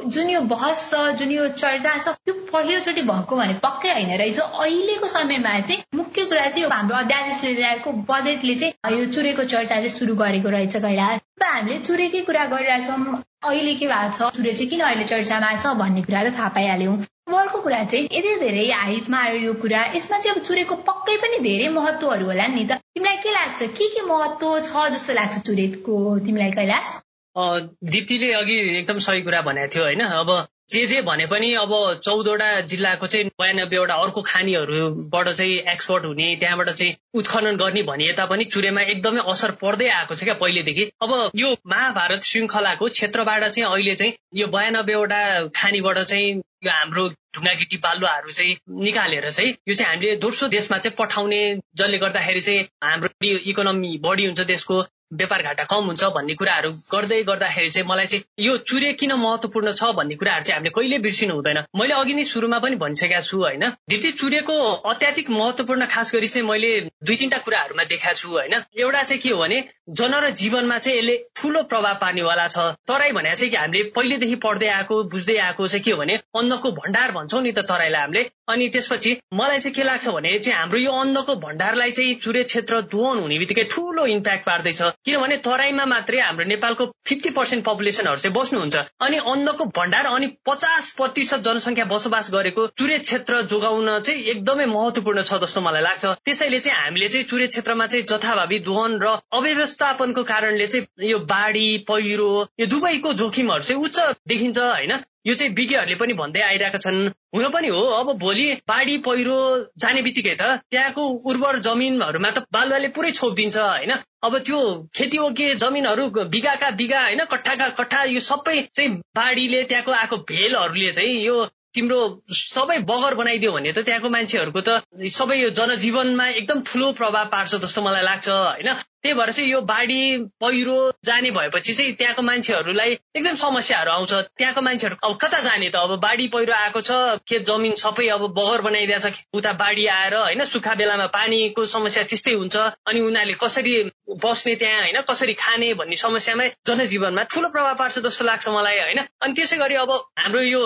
जुन 0.06 0.30
यो 0.30 0.40
बहस 0.54 0.88
छ 0.90 1.18
जुन 1.18 1.30
यो 1.32 1.48
चर्चा 1.58 1.96
छ 1.98 2.14
त्यो 2.24 2.34
पहिलोचोटि 2.52 3.02
भएको 3.02 3.36
भने 3.36 3.54
पक्कै 3.66 3.92
होइन 3.92 4.16
रहेछ। 4.18 4.38
अहिलेको 4.40 5.06
समयमा 5.08 5.60
चाहिँ 5.60 5.82
मुख्य 5.94 6.24
कुरा 6.24 6.46
चाहिँ 6.48 6.70
हाम्रो 6.70 6.96
अध्यादेशले 6.96 7.54
ल्याएको 7.54 7.92
बजेटले 8.12 8.54
चाहिँ 8.54 9.00
यो 9.00 9.06
चुरेको 9.12 9.44
चर्चा 9.44 9.74
चाहिँ 9.74 9.88
सुरु 9.98 10.14
गरेको 10.14 10.48
रहेछ 10.48 10.76
कैलाश। 10.76 11.20
हामीले 11.46 11.78
चुरेकै 11.86 12.20
कुरा 12.28 12.44
गरिरहेछौँ। 12.52 13.22
अहिले 13.44 13.74
के 13.74 13.86
भएको 13.86 14.12
छ? 14.18 14.34
चुरे 14.36 14.52
चाहिँ 14.52 14.68
किन 14.70 14.80
अहिले 14.80 15.04
चर्चामा 15.04 15.50
छ 15.56 15.74
भन्ने 15.78 16.02
कुरा 16.02 16.22
त 16.24 16.34
थाहा 16.38 16.48
पाइहाल्यौँ। 16.58 16.96
अर्को 17.38 17.58
कुरा 17.62 17.82
चाहिँ 17.84 18.08
यति 18.12 18.34
धेरै 18.40 18.66
हाइपमा 18.72 19.18
आयो 19.22 19.38
यो 19.38 19.52
कुरा। 19.62 19.80
यसमा 19.94 20.18
चाहिँ 20.18 20.36
अब 20.36 20.42
चुरेको 20.48 20.74
पक्कै 20.88 21.16
पनि 21.22 21.38
धेरै 21.46 21.68
महत्वहरू 21.74 22.26
होला 22.26 22.46
नि 22.54 22.64
त। 22.66 22.80
तिमीलाई 22.96 23.16
के 23.22 23.30
लाग्छ? 23.32 23.62
के 23.78 23.88
के 23.94 24.02
महत्व 24.08 24.58
छ 24.66 24.88
जस्तो 24.94 25.12
लाग्छ 25.14 25.38
चुरेको 25.46 25.96
तिमीलाई 26.26 26.50
कैलाश? 26.58 26.98
दिप्तीले 27.36 28.32
अघि 28.34 28.56
एकदम 28.78 28.98
सही 29.06 29.22
कुरा 29.22 29.40
भनेको 29.48 29.74
थियो 29.74 29.84
होइन। 29.84 30.00
अब 30.00 30.30
जे 30.70 30.84
जे 30.86 31.00
भने 31.02 31.26
पनि 31.26 31.52
अब 31.54 31.70
चौधवटा 32.04 32.60
जिल्लाको 32.60 33.06
चाहिँ 33.06 33.26
बयानब्बेवटा 33.40 33.94
अर्को 33.94 34.22
खानीहरूबाट 34.22 35.28
चाहिँ 35.28 35.54
एक्सपोर्ट 35.72 36.04
हुने 36.04 36.26
त्यहाँबाट 36.36 36.70
चाहिँ 36.70 36.96
उत्खनन 37.14 37.56
गर्ने 37.56 37.82
भनिए 37.82 38.12
तापनि 38.12 38.44
चुरेमा 38.44 38.80
एकदमै 38.92 39.22
असर 39.32 39.50
पर्दै 39.62 39.88
आएको 39.90 40.14
छ 40.14 40.24
क्या 40.24 40.34
पहिलेदेखि। 40.34 40.84
अब 41.02 41.30
यो 41.36 41.54
महाभारत 41.66 42.22
श्रृङ्खलाको 42.22 42.88
क्षेत्रबाट 42.88 43.44
चाहिँ 43.44 43.70
अहिले 43.70 43.94
चाहिँ 43.94 44.12
यो 44.34 44.46
बयानब्बेवटा 44.48 45.22
खानीबाट 45.56 45.98
चाहिँ 46.04 46.36
यो 46.64 46.70
हाम्रो 46.70 47.08
ढुङ्गागिटी 47.08 47.76
बालुवाहरू 47.78 48.30
चाहिँ 48.32 48.56
निकालेर 48.84 49.30
चाहिँ 49.30 49.54
यो 49.68 49.74
चाहिँ 49.74 49.90
हामीले 49.92 50.16
दोस्रो 50.16 50.48
देशमा 50.48 50.78
चाहिँ 50.78 50.96
पठाउने 50.98 51.40
जसले 51.76 51.98
गर्दाखेरि 51.98 52.40
चाहिँ 52.40 52.68
हाम्रो 52.84 53.34
इकोनोमी 53.46 53.96
बढी 54.04 54.24
हुन्छ 54.26 54.40
देशको। 54.52 54.82
व्यापार 55.12 55.42
घाटा 55.42 55.64
कम 55.64 55.84
हुन्छ 55.86 56.04
भन्ने 56.14 56.34
कुराहरू 56.34 56.70
गर्दै 56.92 57.22
गर्दाखेरि 57.22 57.70
चाहिँ 57.70 57.88
मलाई 57.88 58.06
चाहिँ 58.06 58.24
यो 58.44 58.56
चुरे 58.68 58.92
किन 58.92 59.12
महत्वपूर्ण 59.12 59.72
छ 59.72 59.90
भन्ने 59.96 60.14
कुराहरू 60.14 60.44
चाहिँ 60.44 60.56
हामीले 60.56 60.72
कहिले 60.76 60.98
बिर्सिनु 60.98 61.34
हुँदैन। 61.34 61.58
मैले 61.80 61.94
अघि 61.94 62.14
नै 62.14 62.24
सुरुमा 62.24 62.58
पनि 62.58 62.76
भनिसकेका 62.76 63.20
छु 63.20 63.38
होइन? 63.38 63.64
दिप्ती 63.88 64.10
चुरेको 64.12 64.54
अत्याधिक 64.92 65.30
महत्वपूर्ण 65.30 65.86
खास 65.86 66.14
गरी 66.14 66.28
चाहिँ 66.28 66.48
मैले 66.48 66.70
दुई 67.04 67.16
तिनवटा 67.16 67.38
कुराहरूमा 67.38 67.84
देखाएको 67.84 68.18
छु 68.20 68.28
होइन? 68.28 68.54
एउटा 68.76 69.02
चाहिँ 69.02 69.20
के 69.22 69.30
हो 69.30 69.38
भने 69.38 69.62
जनर 69.98 70.28
जीवनमा 70.30 70.78
चाहिँ 70.78 70.98
यसले 70.98 71.16
ठुलो 71.36 71.62
प्रभाव 71.72 71.94
पार्नेवाला 72.00 72.46
छ। 72.48 72.58
तराई 72.88 73.12
भने 73.12 73.34
चाहिँ 73.34 73.50
कि 73.50 73.56
हामीले 73.56 73.84
पहिलेदेखि 73.96 74.34
पढ्दै 74.44 74.68
आएको 74.68 75.02
बुझ्दै 75.08 75.36
आएको 75.38 75.68
चाहिँ 75.68 75.84
के 75.84 75.90
हो 75.90 75.98
भने 75.98 76.20
अन्नको 76.36 76.72
भण्डार 76.72 77.12
भन्छौँ 77.12 77.42
नि 77.42 77.52
त 77.52 77.64
तराईलाई 77.64 78.00
हामीले। 78.00 78.28
अनि 78.48 78.68
त्यसपछि 78.68 79.16
मलाई 79.34 79.58
चाहिँ 79.58 79.74
के 79.74 79.82
लाग्छ 79.82 80.08
भने 80.08 80.38
चाहिँ 80.38 80.58
हाम्रो 80.58 80.78
यो 80.78 80.92
अन्नको 81.00 81.34
भण्डारलाई 81.40 81.92
चाहिँ 81.92 82.14
चुरे 82.20 82.42
क्षेत्र 82.44 82.80
दोहन 82.92 83.18
हुने 83.18 83.38
बित्तिकै 83.38 83.64
ठुलो 83.72 84.06
इम्प्याक्ट 84.06 84.46
पार्दैछ। 84.46 84.82
किनभने 85.04 85.36
तराईमा 85.38 85.84
मात्रै 85.84 86.20
हाम्रो 86.20 86.44
नेपालको 86.44 86.84
फिफ्टी 87.06 87.30
पर्सेन्ट 87.30 87.64
पपुलेसनहरू 87.64 88.18
चाहिँ 88.18 88.34
बस्नुहुन्छ। 88.34 88.76
अनि 89.00 89.16
अन्नको 89.32 89.64
भण्डार 89.76 90.06
अनि 90.06 90.26
पचास 90.46 90.90
प्रतिशत 90.90 91.40
जनसङ्ख्या 91.40 91.84
बसोबास 91.84 92.30
गरेको 92.32 92.66
चुरे 92.78 92.98
क्षेत्र 92.98 93.42
जोगाउन 93.52 93.98
चाहिँ 94.00 94.22
एकदमै 94.34 94.66
महत्वपूर्ण 94.66 95.22
छ 95.22 95.40
जस्तो 95.44 95.60
मलाई 95.60 95.82
लाग्छ। 95.82 96.04
त्यसैले 96.24 96.60
चाहिँ 96.60 96.78
हामीले 96.78 97.08
चाहिँ 97.08 97.26
चुरे 97.26 97.46
क्षेत्रमा 97.46 97.86
चाहिँ 97.86 98.04
जथाभावी 98.04 98.58
दोहन 98.68 98.98
र 99.02 99.14
अव्यवस्थापनको 99.32 100.24
कारणले 100.24 100.66
चाहिँ 100.66 101.10
यो 101.10 101.18
बाढी 101.26 101.68
पहिरो 101.88 102.32
यो 102.60 102.66
दुवैको 102.66 103.12
जोखिमहरू 103.22 103.62
चाहिँ 103.62 103.82
उच्च 103.82 103.98
देखिन्छ 104.28 104.58
होइन? 104.58 104.92
यो 105.28 105.34
चाहिँ 105.34 105.52
विज्ञहरूले 105.54 105.94
पनि 105.94 106.12
भन्दै 106.20 106.40
आइरहेका 106.42 106.78
छन्। 106.78 107.00
हुन 107.34 107.48
पनि 107.50 107.68
हो 107.68 107.80
अब 107.94 108.12
भोलि 108.18 108.46
बाढी 108.68 108.96
पहिरो 109.06 109.38
जाने 109.78 110.02
बित्तिकै 110.02 110.34
त 110.34 110.42
त्यहाँको 110.70 111.02
उर्वर 111.24 111.58
जमिनहरूमा 111.66 112.30
त 112.30 112.44
बालुवाले 112.52 112.88
पुरै 112.96 113.10
छोपिदिन्छ 113.12 113.56
होइन? 113.58 113.92
अब 114.24 114.38
त्यो 114.40 114.60
खेतीयोग्य 114.94 115.54
जमिनहरू 115.54 116.08
बिगाका 116.34 116.70
बिगा 116.80 117.02
होइन? 117.02 117.24
कट्ठाका 117.32 117.68
कट्ठा 117.78 118.02
यो 118.14 118.20
सबै 118.22 118.56
चाहिँ 118.74 118.96
बाढीले 119.16 119.62
त्यहाँको 119.64 119.92
आएको 119.92 120.16
भेलहरूले 120.30 120.92
चाहिँ 120.92 121.20
यो 121.22 121.36
तिम्रो 121.74 121.98
सबै 122.32 122.78
बगर 122.88 123.14
बनाइदियो 123.14 123.52
भने 123.52 123.72
त 123.72 123.84
त्यहाँको 123.84 124.08
मान्छेहरूको 124.08 124.60
त 124.60 125.10
सबै 125.12 125.36
यो 125.38 125.50
जनजीवनमा 125.52 126.26
एकदम 126.40 126.62
ठुलो 126.64 126.92
प्रभाव 126.92 127.26
पार्छ 127.28 127.54
जस्तो 127.64 127.82
मलाई 127.82 128.02
लाग्छ 128.02 128.28
होइन? 128.28 128.72
त्यही 129.02 129.14
भएर 129.14 129.30
चाहिँ 129.32 129.50
यो 129.50 129.60
बाढी 129.62 130.00
पहिरो 130.42 130.76
जाने 131.04 131.30
भएपछि 131.30 131.74
चाहिँ 131.74 131.92
त्यहाँको 131.94 132.22
मान्छेहरूलाई 132.22 132.90
एकदम 133.16 133.34
समस्याहरू 133.36 133.90
आउँछ। 133.90 134.12
त्यहाँको 134.38 134.60
मान्छेहरू 134.60 134.96
अब 135.02 135.16
कता 135.16 135.38
जाने 135.38 135.68
त? 135.70 135.76
अब 135.76 136.00
बाढी 136.00 136.26
पहिरो 136.28 136.52
आएको 136.52 136.80
छ 136.80 136.90
खेत 137.22 137.42
जमिन 137.46 137.74
सबै 137.78 138.08
अब 138.08 138.26
बगर 138.34 138.60
बनाइदिएको 138.62 139.10
छ। 139.10 139.22
उता 139.32 139.52
बाढी 139.62 139.86
आएर 139.86 140.14
होइन 140.14 140.44
सुक्खा 140.44 140.74
बेलामा 140.74 141.06
पानीको 141.14 141.66
समस्या 141.66 142.02
त्यस्तै 142.10 142.34
हुन्छ। 142.34 142.56
अनि 142.90 143.00
उनीहरूले 143.00 143.38
कसरी 143.38 143.74
बस्ने 144.18 144.54
त्यहाँ 144.56 144.80
होइन 144.82 145.00
कसरी 145.06 145.34
खाने 145.36 145.72
भन्ने 145.74 145.96
समस्यामै 145.96 146.48
जनजीवनमा 146.66 147.22
ठुलो 147.30 147.48
प्रभाव 147.48 147.74
पार्छ 147.78 147.98
जस्तो 148.02 148.24
लाग्छ 148.24 148.48
मलाई 148.48 148.78
होइन? 148.80 149.00
अनि 149.22 149.32
त्यसै 149.32 149.56
गरी 149.56 149.74
अब 149.78 149.92
हाम्रो 150.18 150.42
यो 150.42 150.62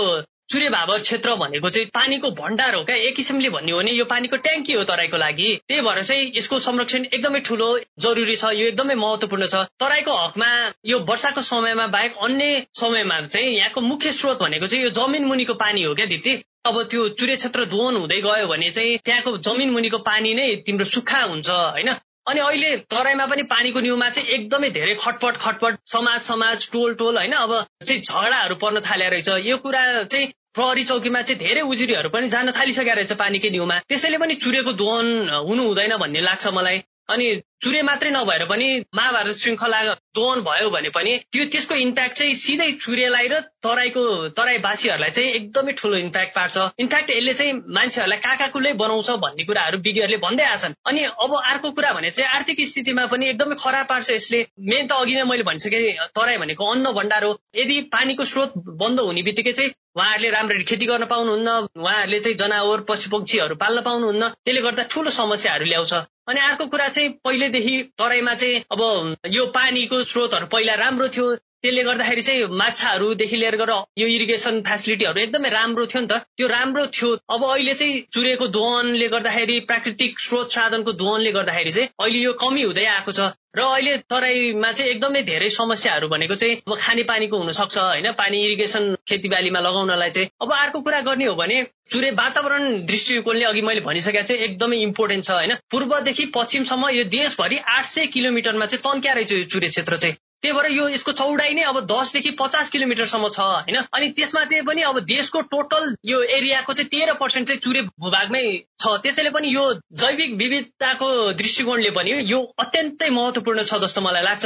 सूर्य 0.53 0.69
भावर 0.71 0.99
क्षेत्र 1.01 1.35
भनेको 1.35 1.69
चाहिँ 1.71 1.89
पानीको 1.95 2.31
भण्डार 2.31 2.75
हो 2.75 2.83
क्या? 2.85 2.97
एक 2.97 3.15
किसिमले 3.17 3.49
भन्ने 3.51 3.73
हो 3.73 3.79
भने 3.79 3.93
यो 3.93 4.05
पानीको 4.05 4.37
ट्याङ्की 4.37 4.73
हो 4.73 4.85
तराईको 4.85 5.17
लागि। 5.17 5.49
त्यही 5.69 5.81
भएर 5.81 6.03
चाहिँ 6.03 6.33
यसको 6.37 6.59
संरक्षण 6.59 7.05
एकदमै 7.07 7.41
ठुलो 7.41 7.69
जरुरी 7.99 8.37
छ। 8.37 8.53
यो 8.53 8.67
एकदमै 8.69 8.95
महत्वपूर्ण 8.95 9.47
छ। 9.47 9.65
तराईको 9.81 10.17
हकमा 10.17 10.51
यो 10.87 10.99
वर्षाको 11.09 11.43
समयमा 11.43 11.87
बाहेक 11.97 12.17
अन्य 12.21 12.67
समयमा 12.77 13.21
चाहिँ 13.23 13.57
यहाँको 13.57 13.81
मुख्य 13.81 14.13
स्रोत 14.13 14.43
भनेको 14.43 14.67
चाहिँ 14.67 14.85
यो 14.85 14.91
जमिन 14.93 15.25
मुनिको 15.25 15.55
पानी 15.57 15.83
हो 15.83 15.95
क्या 15.95 16.07
दिदी? 16.07 16.35
अब 16.67 16.83
त्यो 16.91 17.09
चुरे 17.19 17.37
क्षेत्र 17.37 17.65
दोहन 17.67 17.97
हुँदै 17.97 18.21
गयो 18.21 18.47
भने 18.47 18.71
चाहिँ 18.71 18.99
त्यहाँको 19.05 19.37
जमिन 19.41 19.71
मुनिको 19.71 19.99
पानी 20.05 20.35
नै 20.35 20.55
तिम्रो 20.67 20.85
सुक्खा 20.85 21.23
हुन्छ 21.23 21.49
होइन? 21.51 21.95
अनि 22.29 22.41
अहिले 22.41 22.77
तराईमा 22.93 23.27
पनि 23.27 23.43
पानीको 23.51 23.81
न्युमा 23.81 24.09
चाहिँ 24.11 24.29
एकदमै 24.29 24.71
धेरै 24.71 24.95
खटपट 25.01 25.37
खटपट 25.37 25.79
समाज 25.87 26.21
समाज 26.23 26.69
टोल 26.73 26.95
टोल 26.95 27.17
होइन? 27.17 27.33
अब 27.33 27.55
चाहिँ 27.87 28.03
झगडाहरू 28.03 28.55
पर्न 28.63 28.81
थाले 28.81 29.09
रहेछ। 29.09 29.29
यो 29.49 29.57
कुरा 29.59 29.83
चाहिँ 30.05 30.29
प्रहरी 30.55 30.83
चौकीमा 30.85 31.21
चाहिँ 31.23 31.39
धेरै 31.41 31.61
उजुरीहरू 31.65 32.09
पनि 32.15 32.29
जान 32.29 32.51
थालिसकेको 32.57 32.97
रहेछ 32.97 33.13
पानीकै 33.21 33.51
न्युमा 33.53 33.77
त्यसैले 33.89 34.19
पनि 34.23 34.35
चुरेको 34.43 34.73
दोहन 34.81 35.07
हुनु 35.49 35.63
हुँदैन 35.69 35.97
भन्ने 36.03 36.21
लाग्छ 36.29 36.53
मलाई। 36.57 36.83
अनि 37.09 37.29
चुरे 37.63 37.81
मात्रै 37.83 38.11
नभएर 38.11 38.45
पनि 38.45 38.67
महाभारत 38.95 39.37
श्रृङ्खला 39.37 39.81
दोहन 40.15 40.41
भयो 40.43 40.71
भने 40.71 40.89
पनि 40.89 41.17
त्यो 41.33 41.45
त्यसको 41.47 41.75
इम्प्याक्ट 41.83 42.17
चाहिँ 42.19 42.35
सिधै 42.35 42.71
चुरेलाई 42.85 43.29
र 43.29 43.41
तराईको 43.63 44.03
तराईवासीहरूलाई 44.39 45.11
चाहिँ 45.11 45.31
एकदमै 45.33 45.73
ठुलो 45.73 45.97
इम्प्याक्ट 45.97 46.35
पार्छ। 46.35 46.57
इनफ्याक्ट 46.79 47.11
यसले 47.11 47.35
चाहिँ 47.35 47.53
मान्छेहरूलाई 47.77 48.19
काकाकुलै 48.19 48.73
बनाउँछ 48.83 49.11
भन्ने 49.25 49.45
कुराहरू 49.45 49.79
विज्ञहरूले 49.79 50.19
भन्दै 50.25 50.45
आछन् 50.45 50.75
अनि 50.87 51.05
अब 51.25 51.37
अर्को 51.43 51.71
कुरा 51.71 51.93
भने 51.93 52.11
चाहिँ 52.11 52.31
आर्थिक 52.31 52.65
स्थितिमा 52.69 53.07
पनि 53.13 53.29
एकदमै 53.29 53.57
खराब 53.65 53.87
पार्छ 53.87 54.11
यसले। 54.11 54.41
मेन 54.71 54.87
त 54.87 54.93
अघि 54.93 55.15
नै 55.15 55.25
मैले 55.31 55.43
भनिसकेँ 55.43 56.11
तराई 56.19 56.39
भनेको 56.39 56.71
अन्न 56.73 56.93
भण्डार 56.99 57.25
हो। 57.25 57.33
यदि 57.57 57.81
पानीको 57.95 58.25
स्रोत 58.25 58.59
बन्द 58.83 59.01
हुने 59.01 59.23
बित्तिकै 59.23 59.53
चाहिँ 59.53 59.71
उहाँहरूले 59.97 60.31
राम्ररी 60.31 60.65
खेती 60.65 60.87
गर्न 60.87 61.05
पाउनुहुन्न 61.07 61.49
उहाँहरूले 61.79 62.19
चाहिँ 62.21 62.37
जनावर 62.43 62.81
पशु 62.91 63.11
पक्षीहरू 63.15 63.55
पाल्न 63.63 63.81
पाउनुहुन्न। 63.83 64.29
त्यसले 64.35 64.61
गर्दा 64.63 64.83
ठुलो 64.91 65.11
समस्याहरू 65.21 65.65
ल्याउँछ। 65.65 65.95
अनि 66.29 66.41
अर्को 66.41 66.67
कुरा 66.67 66.89
चाहिँ 66.89 67.09
पहिलेदेखि 67.25 67.83
तराईमा 67.99 68.35
चाहिँ 68.35 68.63
अब 68.73 68.83
यो 69.27 69.47
पानीको 69.47 70.03
स्रोतहरू 70.05 70.47
पहिला 70.47 70.75
राम्रो 70.75 71.09
थियो। 71.09 71.35
त्यसले 71.63 71.83
गर्दाखेरि 71.83 72.23
चाहिँ 72.23 72.47
माछाहरूदेखि 72.61 73.37
लिएर 73.37 73.57
गएर 73.57 73.73
यो 73.99 74.07
इरिगेसन 74.17 74.61
फेसिलिटीहरू 74.69 75.21
एकदमै 75.21 75.49
राम्रो 75.49 75.87
थियो 75.87 76.01
नि 76.03 76.07
त। 76.07 76.19
त्यो 76.37 76.47
राम्रो 76.49 76.87
थियो। 76.87 77.11
अब 77.31 77.45
अहिले 77.45 77.75
चाहिँ 77.75 78.01
चुरेको 78.15 78.47
दोहनले 78.57 79.09
गर्दाखेरि 79.09 79.59
प्राकृतिक 79.71 80.19
स्रोत 80.21 80.53
साधनको 80.53 80.93
दोहनले 81.03 81.33
गर्दाखेरि 81.33 81.73
चाहिँ 81.73 81.89
अहिले 82.01 82.19
यो 82.19 82.33
कमी 82.43 82.63
हुँदै 82.63 82.85
आएको 82.97 83.13
छ। 83.13 83.31
र 83.53 83.61
अहिले 83.61 83.97
तराईमा 84.09 84.73
चाहिँ 84.73 84.91
एकदमै 84.91 85.23
धेरै 85.23 85.51
समस्याहरू 85.51 86.09
भनेको 86.09 86.35
चाहिँ 86.35 86.57
अब 86.67 86.75
खाने 86.75 87.03
पानीको 87.05 87.39
हुनसक्छ 87.39 87.79
होइन? 87.79 88.11
पानी 88.13 88.43
इरिगेसन 88.45 88.95
खेतीबालीमा 89.09 89.61
लगाउनलाई 89.61 90.11
चाहिँ। 90.11 90.29
अब 90.43 90.53
अर्को 90.53 90.81
कुरा 90.81 91.01
गर्ने 91.09 91.27
हो 91.27 91.35
भने 91.37 91.63
चुरे 91.93 92.11
वातावरण 92.17 92.83
दृष्टिकोणले 92.89 93.45
अघि 93.45 93.63
मैले 93.63 93.81
भनिसकेको 93.87 94.27
चाहिँ 94.27 94.43
एकदमै 94.43 94.77
इम्पोर्टेन्ट 94.89 95.25
छ 95.25 95.31
होइन? 95.31 95.55
पूर्वदेखि 95.71 96.27
पश्चिमसम्म 96.35 96.89
यो 96.97 97.05
देशभरि 97.13 97.59
आठ 97.77 97.85
सय 97.87 98.07
किलोमिटरमा 98.17 98.67
चाहिँ 98.67 98.83
तन्क्या 98.83 99.13
रहेछ 99.13 99.33
यो 99.33 99.45
चुरे 99.45 99.69
क्षेत्र 99.69 99.97
चाहिँ। 99.97 100.17
त्यही 100.43 100.55
भएर 100.55 100.71
यो 100.73 100.89
यसको 100.89 101.13
चौडाइ 101.13 101.55
नै 101.55 101.63
अब 101.63 101.79
दसदेखि 101.87 102.31
पचास 102.39 102.71
किलोमिटरसम्म 102.71 103.29
छ 103.29 103.41
होइन? 103.41 103.77
अनि 103.95 104.09
त्यसमा 104.19 104.45
चाहिँ 104.45 104.65
पनि 104.67 104.83
अब 104.83 104.99
देशको 105.07 105.41
टोटल 105.55 105.95
यो 106.05 106.23
एरियाको 106.39 106.73
चाहिँ 106.75 106.89
तेह्र 106.91 107.15
पर्सेन्ट 107.21 107.49
चाहिँ 107.49 107.61
चुरे 107.61 107.83
भूभागमै 108.03 108.43
छ। 108.83 108.99
त्यसैले 109.03 109.31
पनि 109.31 109.55
यो 109.55 109.65
जैविक 110.03 110.35
विविधताको 110.35 111.11
दृष्टिकोणले 111.39 111.91
पनि 111.99 112.19
यो 112.33 112.41
अत्यन्तै 112.59 113.11
महत्वपूर्ण 113.11 113.63
छ 113.63 113.83
जस्तो 113.87 114.01
मलाई 114.03 114.23
लाग्छ। 114.23 114.45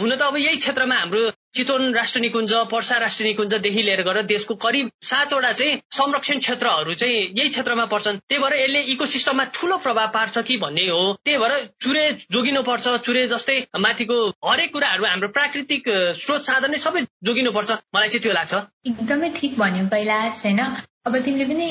हुन 0.00 0.16
त 0.16 0.22
अब 0.22 0.36
यही 0.36 0.56
क्षेत्रमा 0.56 0.96
हाम्रो 0.96 1.22
चितवन 1.56 1.92
राष्ट्र 1.94 2.20
निकुञ्ज 2.20 2.52
पर्सा 2.70 2.96
राष्ट्र 2.98 3.24
निकुञ्जदेखि 3.24 3.82
लिएर 3.82 4.02
गएर 4.02 4.22
देशको 4.26 4.54
करिब 4.64 4.90
सातवटा 5.04 5.52
चाहिँ 5.52 5.80
संरक्षण 5.92 6.38
क्षेत्रहरू 6.38 6.94
चाहिँ 6.94 7.20
यही 7.38 7.48
क्षेत्रमा 7.48 7.84
पर्छन्। 7.86 8.18
त्यही 8.28 8.42
भएर 8.42 8.54
यसले 8.60 8.80
इकोसिस्टममा 8.94 9.44
ठुलो 9.54 9.76
प्रभाव 9.78 10.08
पार्छ 10.14 10.38
कि 10.38 10.56
भन्ने 10.58 10.86
हो। 10.88 11.02
त्यही 11.24 11.38
भएर 11.38 11.54
चुरे 11.82 12.04
जोगिनुपर्छ 12.32 12.96
चुरे 13.06 13.26
जस्तै 13.28 13.56
माथिको 13.78 14.16
हरेक 14.46 14.72
कुराहरू 14.72 15.06
हाम्रो 15.06 15.28
प्राकृतिक 15.36 15.88
स्रोत 16.16 16.46
साधन 16.46 16.70
नै 16.70 16.78
सबै 16.78 17.06
जोगिनुपर्छ। 17.24 17.70
मलाई 17.94 18.08
चाहिँ 18.08 18.22
त्यो 18.22 18.32
लाग्छ। 18.32 18.54
एकदमै 18.86 19.30
ठिक 19.36 19.58
भन्यो 19.58 19.86
कैलाश 19.88 20.44
होइन 20.44 20.60
अब 21.06 21.16
तिमीले 21.24 21.44
पनि 21.44 21.66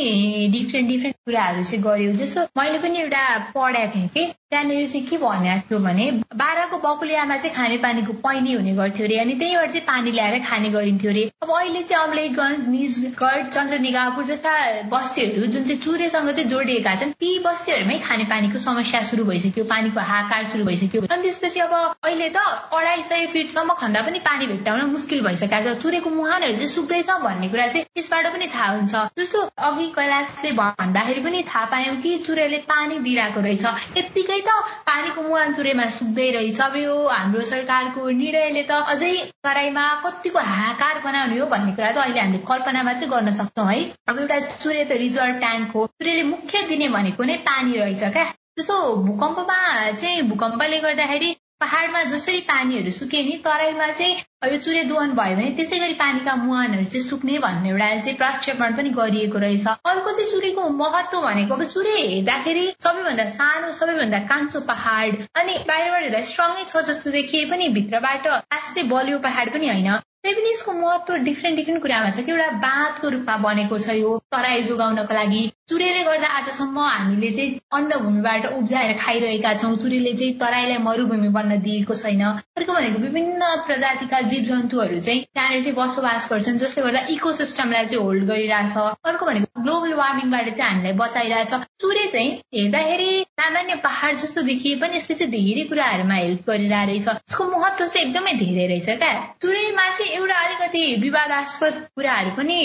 डिफ्रेन्ट 0.52 0.88
डिफ्रेन्ट 0.90 1.16
कुराहरू 1.28 1.64
चाहिँ 1.64 1.82
गर्यौ। 1.84 2.12
जस्तो 2.20 2.42
मैले 2.58 2.78
पनि 2.80 3.00
एउटा 3.00 3.24
पढाएको 3.56 3.94
थिएँ 3.96 4.08
कि 4.08 4.24
त्यहाँनिर 4.56 4.88
चाहिँ 4.88 5.06
के 5.08 5.18
भनेको 5.20 5.68
थियो 5.70 5.80
भने 5.84 6.06
बाह्रको 6.42 6.78
बकुलियामा 6.84 7.38
चाहिँ 7.38 7.56
खानेपानीको 7.56 8.14
पैनी 8.24 8.54
हुने 8.54 8.74
गर्थ्यो 8.76 9.06
अरे 9.06 9.18
अनि 9.20 9.34
त्यहीबाट 9.42 9.70
चाहिँ 9.72 9.86
पानी 9.88 10.12
ल्याएर 10.12 10.40
खाने 10.48 10.70
गरिन्थ्यो 10.72 11.12
अरे 11.12 11.24
अब 11.44 11.52
अहिले 11.52 11.82
चाहिँ 11.84 12.08
अमलेखगञ्ज 12.08 12.68
निजगढ 12.70 13.50
चन्द्रनिगापुर 13.56 14.24
जस्ता 14.26 14.52
बस्तीहरू 14.94 15.46
जुन 15.56 15.64
चाहिँ 15.64 15.82
चुरेसँग 15.82 16.30
चाहिँ 16.32 16.50
जोडिएका 16.50 16.96
छन् 17.02 17.12
ती 17.20 17.32
बस्तीहरूमै 17.46 17.98
खानेपानीको 18.08 18.60
समस्या 18.68 19.04
सुरु 19.10 19.26
भइसक्यो 19.26 19.64
पानीको 19.74 20.00
हाकार 20.12 20.46
सुरु 20.54 20.64
भइसक्यो। 20.66 21.02
अनि 21.02 21.22
त्यसपछि 21.22 21.60
अब 21.60 21.74
अहिले 21.76 22.30
त 22.30 22.46
अढाई 22.80 23.04
सय 23.10 23.26
फिटसम्म 23.36 23.74
खन्दा 23.82 24.02
पनि 24.08 24.20
पानी 24.30 24.48
भेट्टाउन 24.48 24.86
मुस्किल 24.96 25.24
भइसकेको 25.28 25.62
छ। 25.68 25.76
चुरेको 25.84 26.10
मुहानहरू 26.16 26.56
चाहिँ 26.56 26.72
सुक्दैछ 26.76 27.10
भन्ने 27.28 27.50
कुरा 27.52 27.68
चाहिँ 27.68 27.86
त्यसबाट 27.92 28.32
पनि 28.34 28.48
थाहा 28.56 28.72
हुन्छ। 28.72 28.94
जस्तो 29.20 29.44
अघि 29.70 29.88
कैलाशले 30.00 30.52
भन्दाखेरि 30.62 31.22
पनि 31.28 31.44
थाहा 31.54 31.66
पायौँ 31.76 31.96
कि 32.02 32.18
चुरेले 32.26 32.58
पानी 32.72 33.00
दिइरहेको 33.06 33.42
रहेछ। 33.42 33.66
यत्तिकै 33.98 34.40
त 34.48 34.56
पानीको 34.90 35.22
मुहान 35.28 35.54
चुरेमा 35.56 35.86
सुक्दै 35.98 36.30
रहेछ 36.38 36.62
अब 36.68 36.76
यो 36.82 36.96
हाम्रो 37.08 37.42
सरकारको 37.52 38.10
निर्णयले 38.22 38.64
त 38.70 38.80
अझै 38.94 39.12
तराईमा 39.48 39.86
कतिको 40.06 40.40
हाहाकार 40.52 41.02
बनाउने 41.06 41.40
हो 41.40 41.46
भन्ने 41.54 41.76
कुरा 41.78 41.92
त 41.92 42.06
अहिले 42.06 42.20
हामीले 42.20 42.44
कल्पना 42.52 42.84
मात्रै 42.90 43.12
गर्न 43.14 43.32
सक्छौँ 43.40 43.68
है। 43.72 43.80
अब 44.10 44.20
एउटा 44.20 44.40
चुरे 44.64 44.84
त 44.86 45.00
रिजर्भ 45.04 45.40
ट्याङ्क 45.46 45.76
हो। 45.76 45.86
चुरेले 46.00 46.24
मुख्य 46.34 46.66
दिने 46.72 46.90
भनेको 46.98 47.32
नै 47.32 47.38
पानी 47.50 47.78
रहेछ 47.78 48.04
क्या। 48.18 48.26
जस्तो 48.60 48.76
भूकम्पमा 49.08 49.58
चाहिँ 50.02 50.22
भूकम्पले 50.30 50.78
गर्दाखेरि 50.84 51.36
पहाडमा 51.62 52.02
जसरी 52.04 52.40
पानीहरू 52.48 52.92
सुके 52.92 53.22
नि 53.24 53.36
तराईमा 53.44 53.88
चाहिँ 53.90 54.16
यो 54.52 54.58
चुरे 54.58 54.84
दोहन 54.84 55.12
भयो 55.18 55.36
भने 55.36 55.52
त्यसै 55.58 55.78
गरी 55.80 55.94
पानीका 56.00 56.34
मुहानहरू 56.36 56.84
चाहिँ 56.86 57.04
सुक्ने 57.04 57.38
भन्ने 57.40 57.70
एउटा 57.70 57.88
चाहिँ 57.96 58.16
प्रक्षेपण 58.18 58.76
पनि 58.78 58.90
गरिएको 58.98 59.38
रहेछ। 59.40 59.68
अर्को 59.68 60.12
चाहिँ 60.12 60.30
चुरेको 60.32 60.68
महत्व 60.82 61.22
भनेको 61.22 61.54
अब 61.54 61.64
चुरे 61.66 61.96
हेर्दाखेरि 61.98 62.66
सबैभन्दा 62.84 63.26
सानो 63.32 63.72
सबैभन्दा 63.80 64.20
कान्छो 64.32 64.60
पहाड 64.72 65.22
अनि 65.36 65.54
बाहिरबाट 65.70 66.04
हेर्दा 66.04 66.22
स्ट्रङै 66.34 66.66
छ 66.66 66.84
जस्तो 66.90 67.16
देखिए 67.18 67.46
पनि 67.52 67.70
भित्रबाट 67.78 68.28
खासै 68.28 68.84
बलियो 68.92 69.20
पहाड 69.28 69.54
पनि 69.54 69.68
होइन। 69.70 69.90
त्यही 70.26 70.36
पनि 70.36 70.52
यसको 70.52 70.74
महत्व 70.74 71.16
डिफ्रेन्ट 71.26 71.58
डिफ्रेन्ट 71.58 71.82
कुरामा 71.82 72.10
छ 72.10 72.26
कि 72.26 72.32
एउटा 72.32 72.50
बाँधको 72.62 73.10
रूपमा 73.16 73.36
बनेको 73.44 73.78
छ 73.80 73.98
यो 73.98 74.14
तराई 74.36 74.64
जोगाउनको 74.70 75.14
लागि। 75.14 75.42
चुरेले 75.70 76.02
गर्दा 76.04 76.28
आजसम्म 76.30 76.80
हामीले 76.80 77.30
चाहिँ 77.32 77.60
अन्नभूमिबाट 77.74 78.46
उब्जाएर 78.48 78.98
खाइरहेका 78.98 79.54
छौँ। 79.54 79.76
चुरेले 79.76 80.14
चाहिँ 80.14 80.34
तराईलाई 80.40 80.78
मरुभूमि 80.78 81.30
बन्न 81.38 81.58
दिएको 81.62 81.96
छैन। 81.96 82.22
अर्को 82.22 82.74
भनेको 82.74 83.00
विभिन्न 83.02 83.42
प्रजातिका 83.68 84.20
जीव 84.30 84.44
जन्तुहरू 84.46 85.00
चाहिँ 85.00 85.24
त्यहाँनिर 85.26 85.64
चाहिँ 85.64 85.76
बसोबास 85.76 86.30
गर्छन् 86.32 86.60
जसले 86.60 86.84
गर्दा 86.84 87.00
इको 87.10 87.32
सिस्टमलाई 87.34 87.86
चाहिँ 87.86 88.04
होल्ड 88.04 88.26
गरिरहेछ। 88.26 88.78
अर्को 89.10 89.26
भनेको 89.26 89.62
ग्लोबल 89.62 89.94
वार्मिङबाट 89.94 90.50
चाहिँ 90.54 90.72
हामीलाई 90.72 90.94
बचाइरहेछ। 91.02 91.54
चुरे 91.82 92.06
चाहिँ 92.14 92.30
हेर्दाखेरि 92.56 93.12
सामान्य 93.42 93.76
पहाड 93.84 94.18
जस्तो 94.18 94.42
देखिए 94.42 94.76
पनि 94.82 94.98
यसले 94.98 95.16
चाहिँ 95.16 95.32
धेरै 95.32 95.64
कुराहरूमा 95.70 96.16
हेल्प 96.16 96.50
गरिरहेछ। 96.50 97.08
यसको 97.08 97.50
महत्व 97.50 97.88
चाहिँ 97.88 98.08
एकदमै 98.08 98.34
धेरै 98.44 98.68
रहेछ 98.68 98.90
क्या। 99.02 99.12
चुरेमा 99.42 99.90
चाहिँ 99.90 100.12
एउटा 100.14 100.38
अलिकति 100.46 100.86
विवादास्पद 101.02 101.86
कुराहरू 101.96 102.38
पनि 102.38 102.62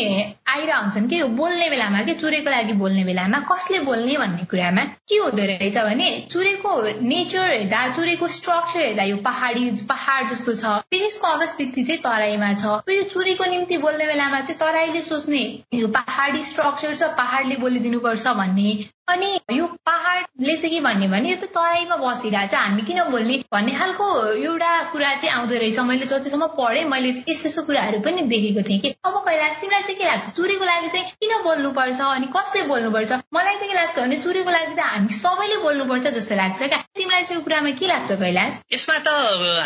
आइरहन्छन् 0.49 0.89
हुन्छन् 0.93 1.09
कि 1.11 1.23
बोल्ने 1.37 1.69
बेलामा 1.71 2.03
कि 2.03 2.15
चुरेको 2.15 2.51
लागि 2.51 2.73
बोल्ने 2.91 3.05
बेलामा 3.05 3.39
कसले 3.47 3.79
बोल्ने 3.87 4.17
भन्ने 4.19 4.45
कुरामा 4.51 4.83
के 5.09 5.17
हुँदो 5.17 5.43
रहेछ 5.47 5.77
भने 5.79 6.09
चुरेको 6.31 6.71
नेचर 7.07 7.51
हेर्दा 7.51 7.81
चुरेको 7.95 8.29
स्ट्रक्चर 8.37 8.81
हेर्दा 8.81 9.03
यो 9.05 9.17
पहाडी 9.23 9.71
पहाड 9.87 10.27
जस्तो 10.29 10.55
छ 10.55 10.65
त्यसको 10.91 11.27
अवस्थिति 11.29 11.83
चाहिँ 11.83 12.01
तराईमा 12.03 12.53
छ। 12.55 12.65
यो 12.91 13.03
चुरेको 13.15 13.45
निम्ति 13.51 13.79
बोल्ने 13.79 14.07
बेलामा 14.07 14.41
चाहिँ 14.41 14.59
तराईले 14.59 15.03
सोच्ने 15.03 15.43
यो 15.75 15.89
पहाडी 15.95 16.45
स्ट्रक्चर 16.45 16.95
छ 16.95 17.15
पहाडले 17.15 17.57
बोलिदिनुपर्छ 17.63 18.27
भन्ने 18.41 18.73
अनि 19.11 19.29
यो 19.53 19.67
पहाडले 19.87 20.57
चाहिँ 20.57 20.71
के 20.71 20.81
भन्ने 20.81 21.09
भने 21.09 21.31
यो 21.31 21.37
त 21.37 21.51
तराईमा 21.55 21.97
बसिरहेछ। 21.97 22.55
हामी 22.55 22.83
किन 22.89 23.03
बोल्ने? 23.11 23.37
भन्ने 23.53 23.73
खालको 23.75 24.07
एउटा 24.33 24.71
कुरा 24.93 25.15
चाहिँ 25.15 25.35
आउँदो 25.35 25.55
रहेछ। 25.63 25.79
मैले 25.91 26.07
जतिसम्म 26.07 26.47
पढेँ 26.59 26.85
मैले 26.93 27.09
यस्तो 27.29 27.49
यस्तो 27.49 27.63
कुराहरू 27.67 28.01
पनि 28.07 28.23
देखेको 28.31 28.63
थिएँ 28.69 28.81
कि 28.81 28.95
अब 29.05 29.15
कैलाश 29.27 29.57
तिमीलाई 29.61 29.83
चाहिँ 29.83 29.99
के 29.99 30.05
लाग्छ? 30.05 30.31
चुरेको 30.37 30.65
लागि 30.65 30.89
चाहिँ 30.89 31.07
किन 31.21 31.33
बोल्नुपर्छ? 31.45 32.01
अनि 32.01 32.27
कसले 32.37 32.63
बोल्नुपर्छ? 32.71 33.11
मलाई 33.35 33.55
चाहिँ 33.55 33.69
के 33.69 33.75
लाग्छ 33.75 33.99
भने 33.99 34.17
चुरेको 34.23 34.51
लागि 34.51 34.75
त 34.75 34.81
हामी 34.91 35.13
सबैले 35.19 35.57
बोल्नुपर्छ 35.67 36.07
जस्तो 36.19 36.35
लाग्छ 36.37 36.59
क्या। 36.63 36.81
तिमीलाई 36.97 37.23
चाहिँ 37.25 37.43
कुरामा 37.45 37.71
के 37.81 37.87
लाग्छ 37.87 38.11
कैलाश? 38.23 38.61
यसमा 38.73 38.99
त 38.99 39.09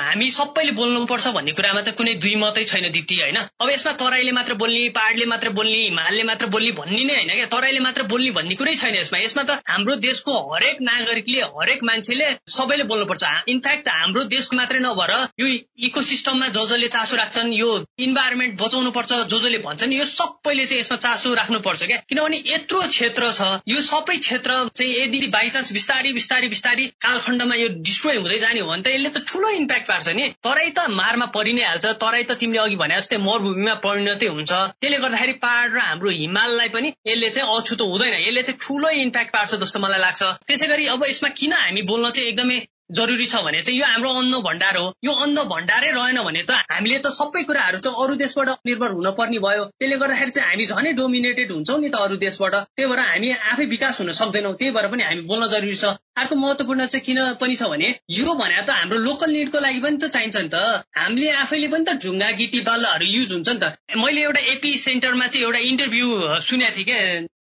हामी 0.09 0.31
सबैले 0.39 0.73
बोल्नुपर्छ 0.81 1.27
भन्ने 1.37 1.53
कुरामा 1.61 1.81
त 1.83 1.97
कुनै 2.01 2.15
दुई 2.25 2.35
मतै 2.45 2.65
छैन 2.73 2.91
दिदी 2.97 3.21
होइन? 3.21 3.39
अब 3.61 3.69
यसमा 3.71 3.93
तराईले 4.01 4.33
मात्र 4.33 4.55
बोल्ने 4.65 4.89
पहाडले 4.97 5.27
मात्र 5.35 5.49
बोल्ने 5.61 5.79
हिमालले 5.85 6.23
मात्र 6.33 6.47
बोल्ने 6.57 6.73
भन्ने 6.81 7.03
नै 7.05 7.15
होइन 7.21 7.33
क्या। 7.37 7.47
तराईले 7.55 7.81
मात्र 7.87 8.03
बोल्ने 8.09 8.31
भन्ने 8.41 8.55
कुरै 8.57 8.75
छैन 8.83 8.95
यसमा। 9.03 9.23
यसमा 9.35 9.43
त 9.51 9.63
हाम्रो 9.67 9.95
देशको 9.99 10.33
हरेक 10.55 10.77
नागरिकले 10.87 11.41
हरेक 11.59 11.81
मान्छेले 11.85 12.27
सबैले 12.57 12.85
बोल्नुपर्छ। 12.91 13.25
इनफ्याक्ट 13.49 13.89
हाम्रो 13.89 14.23
देशको 14.31 14.57
मात्रै 14.57 14.81
नभएर 14.81 15.13
यो 15.41 15.47
इको 15.87 16.03
सिस्टममा 16.03 16.49
जो 16.55 16.65
जसले 16.67 16.89
चासो 16.95 17.17
राख्छन् 17.17 17.53
यो 17.53 17.71
इन्भाइरोमेन्ट 18.07 18.61
बचाउनु 18.61 18.91
पर्छ 18.95 19.13
जो 19.13 19.39
जसले 19.39 19.59
भन्छन् 19.67 19.93
यो 19.93 20.05
सबैले 20.05 20.67
चाहिँ 20.67 20.81
यसमा 20.81 20.97
चासो 21.05 21.35
राख्नुपर्छ 21.35 21.83
क्या? 21.83 21.99
किनभने 22.09 22.43
यत्रो 22.47 22.81
क्षेत्र 22.95 23.33
छ 23.33 23.43
यो 23.69 23.81
सबै 23.83 24.17
क्षेत्र 24.19 24.51
चाहिँ 24.71 24.93
यदि 24.95 25.27
बाइचान्स 25.35 25.73
बिस्तारी 25.73 26.13
बिस्तारी 26.13 26.49
बिस्तारी 26.55 26.87
कालखण्डमा 27.07 27.55
यो 27.55 27.69
डिस्ट्रोय 27.83 28.17
हुँदै 28.23 28.39
जाने 28.39 28.61
हो 28.61 28.71
भने 28.71 28.83
त 28.83 28.95
यसले 28.95 29.11
त 29.11 29.25
ठुलो 29.27 29.49
इम्प्याक्ट 29.59 29.89
पार्छ 29.89 30.09
नि। 30.15 30.29
तराई 30.45 30.71
त 30.71 30.87
मारमा 30.95 31.27
परि 31.35 31.53
नै 31.59 31.65
हाल्छ 31.65 31.87
तराई 32.05 32.25
त 32.25 32.39
तिमीले 32.39 32.63
अघि 32.65 32.77
भने 32.77 33.01
जस्तै 33.01 33.19
मरुभूमिमा 33.27 33.75
परिणतै 33.83 34.29
हुन्छ। 34.29 34.53
त्यसले 34.81 34.99
गर्दाखेरि 35.05 35.35
पहाड 35.43 35.75
र 35.75 35.79
हाम्रो 35.89 36.11
हिमाललाई 36.23 36.69
पनि 36.77 36.89
यसले 37.09 37.31
चाहिँ 37.31 37.57
अछुतो 37.57 37.85
हुँदैन। 37.91 38.15
यसले 38.21 38.43
चाहिँ 38.43 38.59
ठुलो 38.63 38.89
इम्प्याक्ट 39.05 39.24
पार्छ 39.31 39.55
जस्तो 39.55 39.81
मलाई 39.81 40.01
लाग्छ। 40.01 40.23
त्यसै 40.47 40.67
गरी 40.69 40.87
अब 40.95 41.05
यसमा 41.09 41.29
किन 41.41 41.53
हामी 41.53 41.83
बोल्न 41.83 42.11
चाहिँ 42.11 42.29
एकदमै 42.29 42.61
जरुरी 42.93 43.27
छ 43.27 43.37
भने 43.45 43.61
चाहिँ 43.63 43.79
यो 43.81 43.87
हाम्रो 43.87 44.11
अन्न 44.21 44.39
भण्डार 44.45 44.77
हो। 44.77 44.93
यो 45.05 45.13
अन्न 45.25 45.43
भण्डारै 45.49 45.91
रहेन 45.91 46.21
भने 46.23 46.43
त 46.43 46.57
हामीले 46.73 46.99
त 46.99 47.13
सबै 47.19 47.43
कुराहरू 47.49 47.79
चाहिँ 47.79 47.97
अरू 48.05 48.15
देशबाट 48.23 48.49
निर्भर 48.69 48.91
हुन 48.97 49.11
पर्ने 49.19 49.39
भयो। 49.41 49.65
त्यसले 49.65 49.97
गर्दाखेरि 49.97 50.31
चाहिँ 50.31 50.49
हामी 50.49 50.67
झनै 50.67 50.93
डोमिनेटेड 51.01 51.53
हुन्छौँ 51.53 51.79
नि 51.81 51.89
त 51.89 51.97
अरू 51.97 52.17
देशबाट। 52.25 52.55
त्यही 52.77 52.89
भएर 52.91 53.01
हामी 53.01 53.31
आफै 53.53 53.65
विकास 53.73 54.01
हुन 54.01 54.13
सक्दैनौँ। 54.21 54.53
त्यही 54.61 54.75
भएर 54.77 54.89
पनि 54.93 55.03
हामी 55.03 55.21
बोल्न 55.33 55.49
जरुरी 55.55 55.77
छ। 55.77 55.95
अर्को 56.21 56.35
महत्वपूर्ण 56.37 56.87
चाहिँ 56.87 57.05
किन 57.07 57.23
पनि 57.41 57.57
छ 57.57 57.71
भने 57.73 57.89
यो 58.19 58.35
भने 58.35 58.61
त 58.61 58.71
हाम्रो 58.71 58.99
लोकल 58.99 59.31
निडको 59.33 59.65
लागि 59.65 59.81
पनि 59.81 59.97
त 59.97 60.13
चाहिन्छ 60.13 60.37
नि 60.37 60.49
त। 60.53 60.85
हामीले 61.01 61.31
आफैले 61.41 61.73
पनि 61.73 61.85
त 61.89 61.97
ढुङ्गा 62.05 62.31
गिटी 62.43 62.61
बाल्लाहरू 62.69 63.07
युज 63.17 63.33
हुन्छ 63.33 63.49
नि 63.49 63.59
त। 63.65 63.97
मैले 63.97 64.29
एउटा 64.29 64.45
एपी 64.55 64.77
सेन्टरमा 64.85 65.27
चाहिँ 65.33 65.47
एउटा 65.47 65.61
इन्टरभ्यू 65.73 66.07
सुनेको 66.53 66.77
थिएँ 66.77 66.85
क्या 66.85 67.01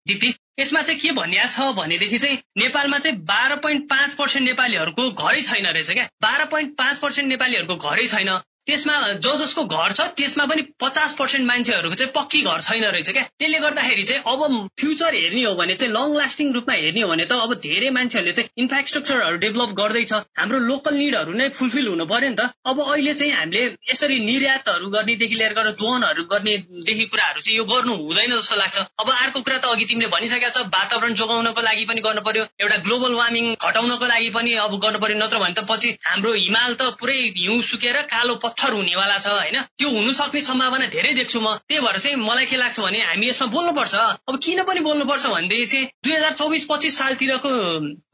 दिप्ती। 0.08 0.34
यसमा 0.58 0.82
चाहिँ 0.82 1.00
के 1.00 1.12
भनिया 1.12 1.46
छ 1.46 1.72
भनेदेखि 1.74 2.18
चाहिँ 2.18 2.36
नेपालमा 2.58 2.98
चाहिँ 2.98 3.16
बाह्र 3.22 3.56
पोइन्ट 3.56 3.88
पाँच 3.90 4.14
पर्सेन्ट 4.14 4.48
नेपालीहरूको 4.48 5.10
घरै 5.10 5.42
छैन 5.42 5.66
रहेछ 5.66 5.90
क्या। 5.90 6.08
बाह्र 6.22 6.44
पोइन्ट 6.44 6.76
पाँच 6.78 6.98
पर्सेन्ट 6.98 7.28
नेपालीहरूको 7.28 7.76
घरै 7.76 8.06
छैन। 8.06 8.30
त्यसमा 8.68 8.94
जो 9.24 9.34
जसको 9.40 9.64
घर 9.64 9.92
छ 9.92 10.06
त्यसमा 10.16 10.44
पनि 10.46 10.62
पचास 10.80 11.14
पर्सेन्ट 11.18 11.46
मान्छेहरूको 11.48 11.96
चाहिँ 12.00 12.12
पक्की 12.14 12.40
घर 12.42 12.60
छैन 12.60 12.84
रहेछ 12.84 13.10
क्या। 13.10 13.22
त्यसले 13.38 13.58
गर्दाखेरि 13.58 14.02
चाहिँ 14.04 14.22
अब 14.28 14.68
फ्युचर 14.80 15.14
हेर्ने 15.14 15.44
हो 15.44 15.54
भने 15.60 15.74
चाहिँ 15.74 15.92
लङ 15.94 16.16
लास्टिङ 16.16 16.52
रूपमा 16.54 16.74
हेर्ने 16.74 17.02
हो 17.02 17.08
भने 17.08 17.24
त 17.24 17.32
अब 17.46 17.54
धेरै 17.64 17.90
मान्छेहरूले 17.96 18.32
चाहिँ 18.38 18.50
इन्फ्रास्ट्रक्चरहरू 18.62 19.36
डेभलप 19.44 19.70
गर्दैछ। 19.80 20.12
हाम्रो 20.38 20.58
लोकल 20.68 20.94
निडहरू 21.00 21.32
नै 21.40 21.48
फुलफिल 21.58 21.86
हुनु 21.88 22.06
पर्यो 22.12 22.30
नि 22.30 22.36
त। 22.36 22.52
अब 22.68 22.76
अहिले 22.84 23.14
चाहिँ 23.14 23.32
हामीले 23.32 23.64
यसरी 23.90 24.18
निर्यातहरू 24.28 24.86
गर्नेदेखि 24.96 25.36
लिएर 25.40 25.52
गरेर 25.58 25.72
दोहनहरू 25.80 26.22
गर्नेदेखि 26.32 27.04
कुराहरू 27.12 27.40
चाहिँ 27.40 27.56
यो 27.58 27.64
गर्नु 27.72 27.94
हुँदैन 28.04 28.36
जस्तो 28.36 28.56
लाग्छ। 28.62 28.76
अब 29.00 29.08
अर्को 29.08 29.40
कुरा 29.40 29.58
त 29.58 29.72
अघि 29.72 29.84
तिमीले 29.88 30.08
भनिसकेका 30.12 30.50
छ 30.50 30.68
वातावरण 30.76 31.14
जोगाउनको 31.22 31.60
लागि 31.68 31.84
पनि 31.88 32.00
गर्नु 32.04 32.22
पर्यो। 32.28 32.44
एउटा 32.60 32.76
ग्लोबल 32.84 33.12
वार्मिङ 33.20 33.44
घटाउनको 33.56 34.06
लागि 34.12 34.30
पनि 34.36 34.50
अब 34.66 34.72
गर्नु 34.84 34.98
पर्यो। 35.00 35.16
नत्र 35.24 35.38
भने 35.38 35.54
त 35.56 35.66
पछि 35.70 35.88
हाम्रो 36.04 36.32
हिमाल 36.36 36.74
त 36.74 36.82
पुरै 37.00 37.18
हिउँ 37.38 37.60
सुकेर 37.70 37.96
कालो 38.12 38.34
पत्थर 38.44 38.57
हुनेवाला 38.64 39.18
छ 39.18 39.26
होइन? 39.26 39.62
त्यो 39.78 39.88
हुनु 39.88 40.12
सक्ने 40.12 40.40
सम्भावना 40.40 40.86
धेरै 40.86 41.12
देख्छु 41.14 41.40
म। 41.40 41.54
त्यही 41.68 41.80
भएर 41.80 41.98
चाहिँ 41.98 42.16
मलाई 42.16 42.46
के 42.46 42.56
लाग्छ 42.56 42.80
भने 42.80 42.98
हामी 42.98 43.28
यसमा 43.28 43.46
बोल्नुपर्छ। 43.46 43.94
अब 44.28 44.38
किन 44.42 44.62
पनि 44.62 44.80
बोल्नुपर्छ 44.80 45.26
भनेदेखि 45.26 45.66
चाहिँ 45.66 45.86
दुई 46.04 46.12
हजार 46.12 46.32
चौबिस 46.32 46.64
पच्चिस 46.64 46.98
सालतिरको 46.98 47.50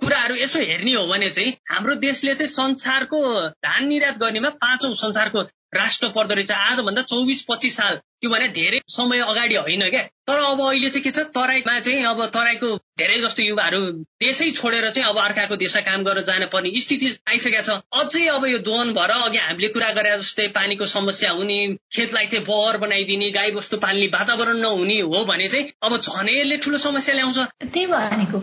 कुराहरू 0.00 0.34
यसो 0.36 0.58
हेर्ने 0.58 0.94
हो 0.94 1.06
भने 1.06 1.30
चाहिँ 1.30 1.52
हाम्रो 1.70 1.94
देशले 1.94 2.34
चाहिँ 2.34 2.52
संसारको 2.52 3.20
धान 3.48 3.88
निर्यात 3.88 4.18
गर्नेमा 4.18 4.48
पाँचौं 4.48 4.94
संसारको 4.94 5.42
राष्ट्र 5.76 6.08
पर्दो 6.16 6.34
रहेछ। 6.34 6.50
आजभन्दा 6.52 7.02
चौबिस 7.04 7.42
पच्चिस 7.48 7.76
साल। 7.76 8.00
त्यो 8.20 8.30
भने 8.30 8.48
धेरै 8.48 8.80
समय 8.88 9.20
अगाडि 9.20 9.54
होइन 9.56 9.88
क्या? 9.90 10.02
तर 10.26 10.38
अब 10.40 10.60
अहिले 10.62 10.90
चाहिँ 10.90 11.02
के 11.04 11.10
छ? 11.10 11.18
तराईमा 11.34 11.78
चाहिँ 11.80 12.04
अब 12.04 12.24
तराईको 12.34 12.68
धेरै 12.98 13.18
जस्तो 13.20 13.42
युवाहरू 13.42 13.80
देशै 14.22 14.50
छोडेर 14.52 14.88
चाहिँ 14.90 15.08
अब 15.08 15.18
अर्काको 15.18 15.56
देशमा 15.56 15.80
काम 15.82 16.04
गरेर 16.04 16.24
जान 16.24 16.44
पर्ने 16.52 16.80
स्थिति 16.80 17.10
आइसकेको 17.28 17.62
छ। 17.62 17.76
अझै 17.94 18.26
अब 18.28 18.46
यो 18.46 18.58
दोहन 18.64 18.92
भएर 18.94 19.10
अघि 19.18 19.38
हामीले 19.38 19.68
कुरा 19.68 19.90
गरे 19.92 20.16
जस्तै 20.18 20.48
पानीको 20.56 20.86
समस्या 20.88 21.30
हुने 21.32 21.58
खेतलाई 21.92 22.26
चाहिँ 22.26 22.44
बहर 22.46 22.76
बनाइदिने 22.78 23.30
गाई 23.30 23.50
बस्तु 23.52 23.76
पाल्ने 23.84 24.06
वातावरण 24.16 24.58
नहुने 24.58 25.00
हो 25.02 25.24
भने 25.24 25.48
चाहिँ 25.48 25.70
अब 25.82 26.00
झनै 26.00 26.40
यसले 26.40 26.56
ठुलो 26.58 26.78
समस्या 26.80 27.14
ल्याउँछ। 27.14 27.38
त्यही 27.64 27.86
भनेको 27.86 28.40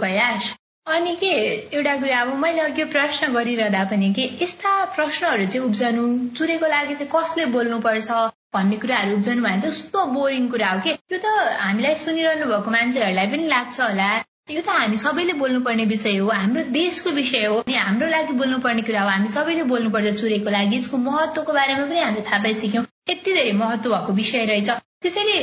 अनि 0.87 1.15
के 1.15 1.27
एउटा 1.75 1.95
कुरा 1.97 2.19
अब 2.21 2.33
मैले 2.37 2.61
अघि 2.61 2.83
प्रश्न 2.93 3.31
गरिरहँदा 3.33 3.83
पनि 3.89 4.13
के 4.13 4.23
यस्ता 4.41 4.71
प्रश्नहरू 4.95 5.45
चाहिँ 5.45 5.65
उब्जनु 5.67 6.03
चुरेको 6.37 6.67
लागि 6.67 6.95
चाहिँ 6.95 7.09
कसले 7.15 7.45
बोल्नुपर्छ 7.53 8.11
भन्ने 8.55 8.77
कुराहरू 8.77 9.15
उब्जनु 9.17 9.43
भने 9.43 9.61
चाहिँ 9.61 9.73
कस्तो 9.73 10.05
बोरिङ 10.13 10.47
कुरा 10.51 10.69
हो 10.71 10.79
कि? 10.81 10.93
त्यो 11.09 11.19
त 11.23 11.25
हामीलाई 11.61 11.95
सुनिरहनु 11.95 12.45
भएको 12.51 12.71
मान्छेहरूलाई 12.71 13.27
पनि 13.33 13.47
लाग्छ 13.47 13.79
होला। 13.81 14.09
यो 14.51 14.61
त 14.61 14.69
हामी 14.69 14.97
सबैले 14.97 15.33
बोल्नुपर्ने 15.41 15.85
विषय 15.93 16.17
हो 16.17 16.29
हाम्रो 16.29 16.63
देशको 16.73 17.09
विषय 17.19 17.45
हो। 17.45 17.59
अनि 17.61 17.75
हाम्रो 17.77 18.07
लागि 18.15 18.33
बोल्नुपर्ने 18.41 18.81
कुरा 18.89 19.01
हो 19.01 19.09
हामी 19.09 19.29
सबैले 19.37 19.63
बोल्नुपर्छ 19.73 20.13
चुरेको 20.21 20.49
लागि। 20.49 20.77
यसको 20.77 20.97
महत्वको 20.97 21.53
बारेमा 21.53 21.85
पनि 21.85 21.99
हामीले 21.99 22.25
थाहा 22.25 22.43
पाइसक्यौँ। 22.43 22.85
यति 23.09 23.33
धेरै 23.33 23.51
महत्व 23.61 23.95
भएको 23.95 24.13
विषय 24.13 24.45
रहेछ। 24.51 24.69
त्यसैले 25.05 25.37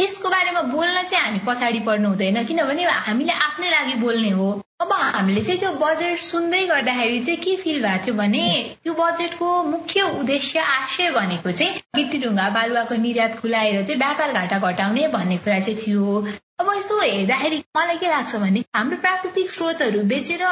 यसको 0.00 0.28
बारेमा 0.28 0.60
बोल्न 0.74 1.02
चाहिँ 1.08 1.24
हामी 1.24 1.40
पछाडि 1.46 1.80
पर्नु 1.86 2.08
हुँदैन। 2.08 2.44
किनभने 2.50 2.84
हामीले 3.08 3.32
आफ्नै 3.46 3.70
लागि 3.70 3.94
बोल्ने 4.02 4.30
हो। 4.42 4.50
अब 4.82 4.92
हामीले 4.92 5.42
चाहिँ 5.44 5.60
त्यो 5.60 5.70
बजेट 5.80 6.18
सुन्दै 6.20 6.60
गर्दाखेरि 6.66 7.18
चाहिँ 7.24 7.38
के 7.40 7.56
फिल 7.56 7.82
भएको 7.82 8.04
थियो 8.04 8.14
भने 8.14 8.46
त्यो 8.84 8.94
बजेटको 8.94 9.50
मुख्य 9.64 10.02
उद्देश्य 10.20 10.58
आशय 10.58 11.10
भनेको 11.16 11.52
चाहिँ 11.52 11.80
गिटी 11.96 12.18
ढुङ्गा 12.18 12.48
बालुवाको 12.56 12.94
निर्यात 13.02 13.38
खुलाएर 13.40 13.82
चाहिँ 13.86 13.98
व्यापार 14.00 14.32
घाटा 14.32 14.58
घटाउने 14.58 15.06
भन्ने 15.08 15.36
कुरा 15.44 15.58
चाहिँ 15.60 15.78
थियो। 15.82 16.26
अब 16.60 16.72
यसो 16.76 16.98
हेर्दाखेरि 17.00 17.62
मलाई 17.76 17.96
के 17.98 18.08
लाग्छ 18.08 18.36
भने 18.36 18.64
हाम्रो 18.76 18.96
प्राकृतिक 19.04 19.50
स्रोतहरू 19.50 20.02
बेचेर 20.10 20.42